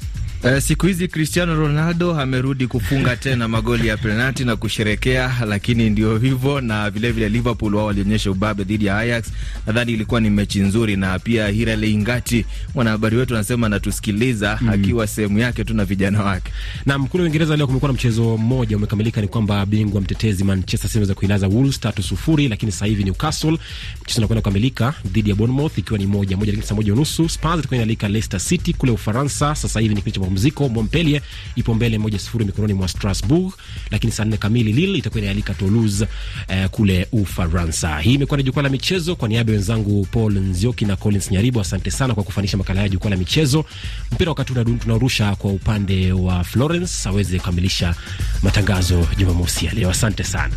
Uh, 0.45 0.59
siku 0.59 0.87
hizi 0.87 1.09
Cristiano 1.09 1.55
Ronaldo 1.55 2.21
amerudi 2.21 2.67
kufunga 2.67 3.17
tena 3.27 3.49
magoli 3.49 3.89
ya 3.89 3.97
penalti 3.97 4.45
na 4.45 4.57
kusherekea, 4.57 5.35
lakini 5.47 5.91
ndio 5.91 6.19
hivyo. 6.19 6.61
Na 6.61 6.91
vilevile 6.91 7.13
vile 7.27 7.29
Liverpool 7.39 7.75
wao 7.75 7.87
walionyesha 7.87 8.31
ubabe 8.31 8.65
dhidi 8.65 8.87
ya 8.87 8.99
Ajax. 8.99 9.25
Nadhani 9.67 9.93
ilikuwa 9.93 10.21
ni 10.21 10.31
mechi 10.31 10.61
nzuri, 10.61 10.97
na 10.97 11.19
pia 11.19 11.49
Hirale 11.49 11.91
Ingati 11.91 12.45
mwanahabari 12.75 13.17
wetu 13.17 13.35
anasema 13.35 13.67
anatusikiliza 13.67 14.59
mm, 14.61 14.69
akiwa 14.69 15.07
sehemu 15.07 15.39
yake 15.39 15.65
tu 15.65 15.75
na 15.75 15.85
vijana 15.85 16.23
wake. 16.23 16.53
Na 16.87 16.99
kule 16.99 17.23
Uingereza 17.23 17.57
leo 17.57 17.67
kumekuwa 17.67 17.89
na 17.89 17.93
mchezo 17.95 18.37
mmoja 18.37 18.77
umekamilika, 18.77 19.21
ni 19.21 19.29
kwamba 19.29 19.67
bingwa 19.67 20.01
mtetezi 20.01 20.45
Manchester 20.45 20.91
City 20.91 21.15
kuilaza 21.15 21.49
Wolves 21.49 21.81
tatu 21.81 22.03
sufuri, 22.03 22.49
lakini 22.49 22.73
sasa 22.73 22.87
hivi 22.87 23.05
Newcastle 23.05 23.59
mchezo 24.03 24.19
unakwenda 24.19 24.41
kukamilika 24.41 24.95
dhidi 25.07 25.31
ya 25.31 25.37
Bournemouth 25.37 25.79
ikiwa 25.79 25.99
ni 25.99 26.07
moja 26.07 26.37
moja, 26.37 26.53
lakini 26.53 26.67
saa 26.67 26.75
moja 26.75 26.93
unusu 26.93 27.29
Spurs 27.29 27.59
itakuwa 27.59 27.77
inalika 27.77 28.09
Leicester 28.09 28.41
City 28.41 28.73
kule 28.73 28.93
Ufaransa. 28.93 29.55
Sasa 29.55 29.81
hivi 29.81 29.95
ni 29.95 30.03
kilicho 30.03 30.28
mapumziko. 30.29 30.69
Montpellier 30.69 31.21
ipo 31.57 31.75
mbele 31.75 31.99
moja 31.99 32.19
sifuri 32.19 32.45
mikononi 32.45 32.75
mwa 32.75 32.89
Strasbourg, 32.89 33.53
lakini 33.91 34.13
saa 34.13 34.25
nne 34.25 34.37
kamili 34.37 34.73
Lille 34.73 34.99
itakuwa 34.99 35.23
inaalika 35.23 35.55
Toulouse 35.55 36.07
eh, 36.49 36.69
kule 36.71 37.07
Ufaransa. 37.13 37.99
Hii 38.01 38.15
imekuwa 38.15 38.37
ni 38.37 38.43
jukwaa 38.43 38.63
la 38.63 38.69
michezo. 38.69 39.17
Kwa 39.17 39.29
niaba 39.29 39.53
ya 39.53 39.57
wenzangu 39.59 40.07
Paul 40.11 40.35
Nzioki 40.39 40.85
na 40.85 40.97
Collins 40.97 41.31
Nyaribo, 41.31 41.61
asante 41.61 41.91
sana 41.91 42.15
kwa 42.15 42.23
kufanisha 42.23 42.57
makala 42.57 42.81
ya 42.81 42.89
jukwaa 42.89 43.11
la 43.11 43.17
michezo. 43.17 43.65
Mpira 44.13 44.31
wakati 44.31 44.53
tunaurusha 44.81 45.37
kwa 45.37 45.53
upande 45.53 46.13
wa 46.13 46.45
Florence 46.45 47.09
aweze 47.09 47.39
kukamilisha 47.39 47.95
matangazo 48.43 49.07
Jumamosi 49.17 49.67
ya 49.67 49.73
leo. 49.75 49.91
Asante 49.91 50.25
sana. 50.25 50.55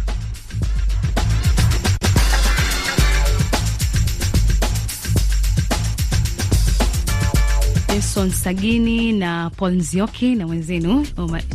Jason 8.02 8.32
Sagini 8.32 9.14
na 9.14 9.50
Paul 9.58 9.72
Nzioki 9.76 10.36
na 10.36 10.46
wenzenu 10.46 11.06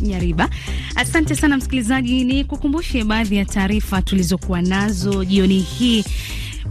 Nyariba. 0.03 0.49
Asante 0.95 1.35
sana 1.35 1.57
msikilizaji, 1.57 2.25
ni 2.25 2.45
kukumbushe 2.45 3.05
baadhi 3.05 3.37
ya 3.37 3.45
taarifa 3.45 4.03
tulizokuwa 4.03 4.63
nazo 4.63 5.25
jioni 5.25 5.61
hii. 5.61 6.05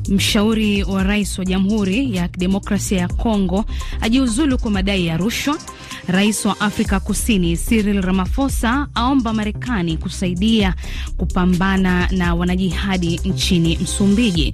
Mshauri 0.10 0.84
wa 0.84 1.04
rais 1.04 1.40
wa 1.40 1.46
Jamhuri 1.46 2.16
ya 2.16 2.28
Kidemokrasia 2.28 3.00
ya 3.00 3.08
Kongo 3.08 3.66
ajiuzulu 4.02 4.58
kwa 4.58 4.72
madai 4.72 5.06
ya 5.06 5.18
rushwa. 5.18 5.58
Rais 6.08 6.46
wa 6.46 6.60
Afrika 6.60 7.00
Kusini 7.00 7.58
Cyril 7.58 8.02
Ramaphosa 8.02 8.88
aomba 8.96 9.34
Marekani 9.34 9.98
kusaidia 9.98 10.76
kupambana 11.18 12.08
na 12.12 12.36
wanajihadi 12.36 13.20
nchini 13.26 13.78
Msumbiji. 13.78 14.54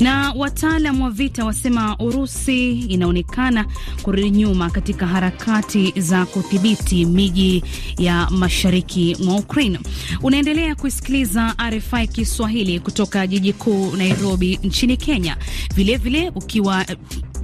Na 0.00 0.32
wataalam 0.36 1.00
wa 1.00 1.10
vita 1.10 1.44
wasema 1.44 1.96
Urusi 1.98 2.70
inaonekana 2.72 3.66
kurudi 4.02 4.30
nyuma 4.30 4.70
katika 4.70 5.06
harakati 5.06 5.94
za 5.96 6.26
kudhibiti 6.26 7.04
miji 7.06 7.64
ya 7.98 8.30
mashariki 8.30 9.16
mwa 9.24 9.36
Ukraine. 9.36 9.78
Unaendelea 10.22 10.74
kusikiliza 10.74 11.54
RFI 11.70 12.06
Kiswahili 12.08 12.80
kutoka 12.80 13.26
jiji 13.26 13.52
kuu 13.52 13.96
Nairobi 13.96 14.58
nchini 14.62 14.96
Kenya, 14.96 15.36
vilevile 15.74 16.18
vile 16.20 16.32
ukiwa 16.34 16.84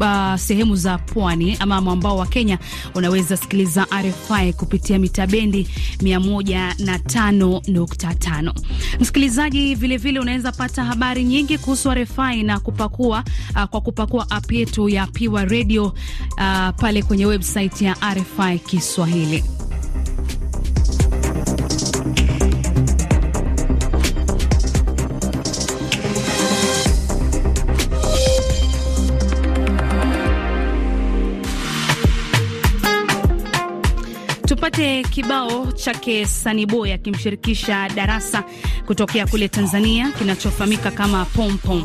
Uh, 0.00 0.34
sehemu 0.36 0.76
za 0.76 0.98
pwani 0.98 1.56
ama 1.60 1.80
mwambao 1.80 2.16
wa 2.16 2.26
Kenya 2.26 2.58
unaweza 2.94 3.36
sikiliza 3.36 3.86
RFI 4.00 4.52
kupitia 4.52 4.98
mita 4.98 5.26
bendi 5.26 5.68
105.5. 5.98 8.52
Msikilizaji, 9.00 9.74
vilevile 9.74 10.20
unaweza 10.20 10.52
pata 10.52 10.84
habari 10.84 11.24
nyingi 11.24 11.58
kuhusu 11.58 11.90
RFI 11.94 12.42
na 12.42 12.60
kupakua 12.60 13.24
uh, 13.56 13.64
kwa 13.64 13.80
kupakua 13.80 14.30
app 14.30 14.52
yetu 14.52 14.88
ya 14.88 15.06
Piwa 15.06 15.44
Radio 15.44 15.84
uh, 15.86 15.92
pale 16.76 17.02
kwenye 17.02 17.26
website 17.26 17.82
ya 17.82 17.96
RFI 18.14 18.58
Kiswahili. 18.58 19.44
Tupate 34.56 35.02
kibao 35.02 35.72
chake 35.72 36.26
Saniboy 36.26 36.92
akimshirikisha 36.92 37.88
Darasa 37.88 38.44
kutokea 38.86 39.26
kule 39.26 39.48
Tanzania 39.48 40.12
kinachofahamika 40.18 40.90
kama 40.90 41.24
Pompom. 41.24 41.84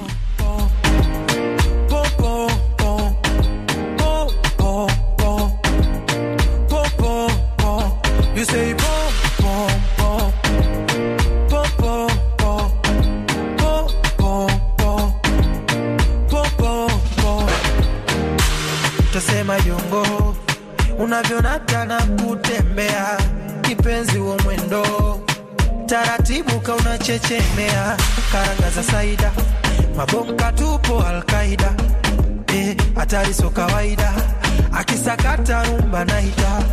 Kaunachechemea 27.11 27.97
karanga 28.31 28.69
za 28.75 28.83
saida, 28.83 29.31
mabomka 29.95 30.51
tupo 30.51 30.99
Alkaida, 31.03 31.73
hatari 32.95 33.29
eh, 33.29 33.35
so 33.35 33.49
kawaida, 33.49 34.13
akisakata 34.71 35.63
rumba 35.63 36.05
naita. 36.05 36.63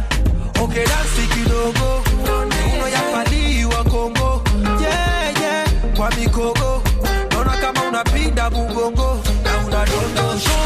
Okay, 0.63 0.85
dansi 0.87 1.27
kidogo. 1.35 2.03
Uno 2.23 2.89
yapaliwa 2.89 3.85
Kongo. 3.85 4.43
Yeah, 4.81 5.41
yeah, 5.41 5.67
kwa 5.97 6.11
mikogo. 6.11 6.83
Naona 7.31 7.57
kama 7.57 7.83
unapinda 7.89 8.51
mugongo 8.51 9.21
na 9.45 9.59
unadondosha 9.67 10.59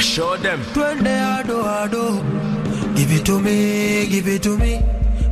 Na 0.00 0.04
show 0.06 0.34
them. 0.38 0.60
Twende 0.72 1.12
ado 1.36 1.56
ado. 1.60 2.04
Give 2.96 3.12
it 3.16 3.24
to 3.26 3.38
me, 3.38 4.06
give 4.06 4.28
it 4.28 4.42
to 4.44 4.56
me. 4.56 4.80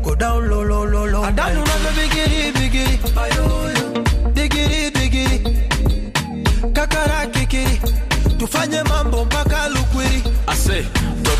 Go 0.03 0.15
down 0.15 0.51
low 0.51 0.63
low 0.63 0.85
low 0.85 1.07
low. 1.07 1.23
Adanu 1.29 1.63
na 1.85 1.91
bigiri 1.97 2.41
bigiri. 2.59 2.95
Ayoyo. 3.23 3.87
Bigiri 4.37 4.81
bigiri. 4.97 5.39
Kakara 6.77 7.27
kikiri. 7.33 7.81
Tufanye 8.39 8.83
mambo 8.83 9.25
mpaka 9.25 9.69
lukwiri. 9.69 10.23
Ase 10.47 10.85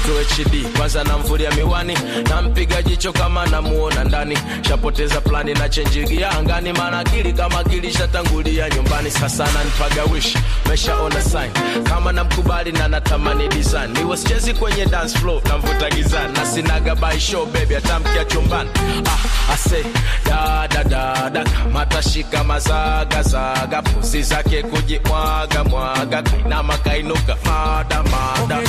Toto 0.09 0.21
HD 0.25 0.65
kwanza 0.77 1.05
namvulia 1.05 1.51
miwani, 1.51 1.95
nampiga 2.31 2.83
jicho 2.83 3.13
kama 3.13 3.47
namuona 3.47 4.05
ndani, 4.05 4.39
shapoteza 4.69 5.21
plani 5.21 5.55
na 5.55 5.69
chenji 5.69 6.21
ya 6.21 6.31
angani, 6.31 6.73
maana 6.73 6.99
akili 6.99 7.33
kama 7.33 7.59
akili 7.59 7.93
shatangulia 7.93 8.69
nyumbani. 8.71 9.11
Sasa 9.11 9.45
nanipaga 9.53 10.05
wish, 10.13 10.35
meshaona 10.69 11.23
sign. 11.23 11.51
Kama 11.85 12.13
namkubali 12.13 12.73
na 12.73 12.89
natamani 12.89 13.49
design, 13.49 13.91
ni 13.93 14.05
wasichezi 14.05 14.55
kwenye 14.55 14.87
dance 14.87 15.19
floor, 15.19 15.43
namvuta 15.49 15.91
gizani. 15.91 16.33
Na 16.39 16.47
sinaga 16.47 16.95
by 16.95 17.19
show 17.21 17.47
baby, 17.47 17.77
atamkia 17.77 18.25
chumbani. 18.25 18.71
Ah, 19.07 19.53
ase 19.53 19.85
da 20.25 20.69
da 20.69 20.85
da 20.85 21.31
da. 21.31 21.45
Matashika 21.73 22.45
mazaga 22.45 23.23
zaga, 23.23 23.83
pusi 23.83 24.23
zake 24.23 24.63
kujimwaga 24.63 25.65
mwaga, 25.65 26.23
kainama 26.23 26.79
kainuka 26.79 27.37
mada 27.45 28.03
mada, 28.03 28.57
okay, 28.59 28.69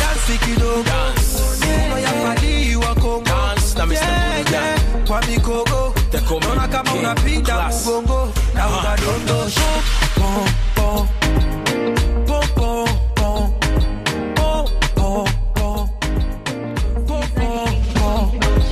kama 6.83 6.93
unapinda 6.99 7.69
mgongo 7.69 8.33
na 8.55 8.67
unadondosha 8.69 9.61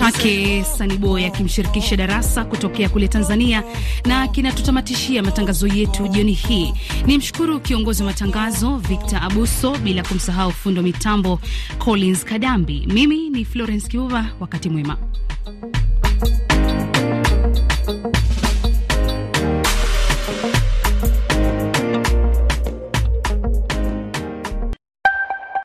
ake 0.01 0.63
Saniboy 0.63 1.25
akimshirikisha 1.25 1.95
Darasa 1.95 2.45
kutokea 2.45 2.89
kule 2.89 3.07
Tanzania, 3.07 3.63
na 4.05 4.27
kinatutamatishia 4.27 5.23
matangazo 5.23 5.67
yetu 5.67 6.07
jioni 6.07 6.33
hii. 6.33 6.73
Ni 7.05 7.17
mshukuru 7.17 7.59
kiongozi 7.59 8.03
wa 8.03 8.09
matangazo 8.09 8.75
Victor 8.77 9.19
Abuso, 9.23 9.77
bila 9.77 10.03
kumsahau 10.03 10.51
fundo 10.51 10.81
mitambo 10.81 11.39
Collins 11.77 12.25
Kadambi. 12.25 12.87
Mimi 12.93 13.29
ni 13.29 13.45
Florence 13.45 13.87
Kiuva, 13.87 14.25
wakati 14.39 14.69
mwema. 14.69 14.97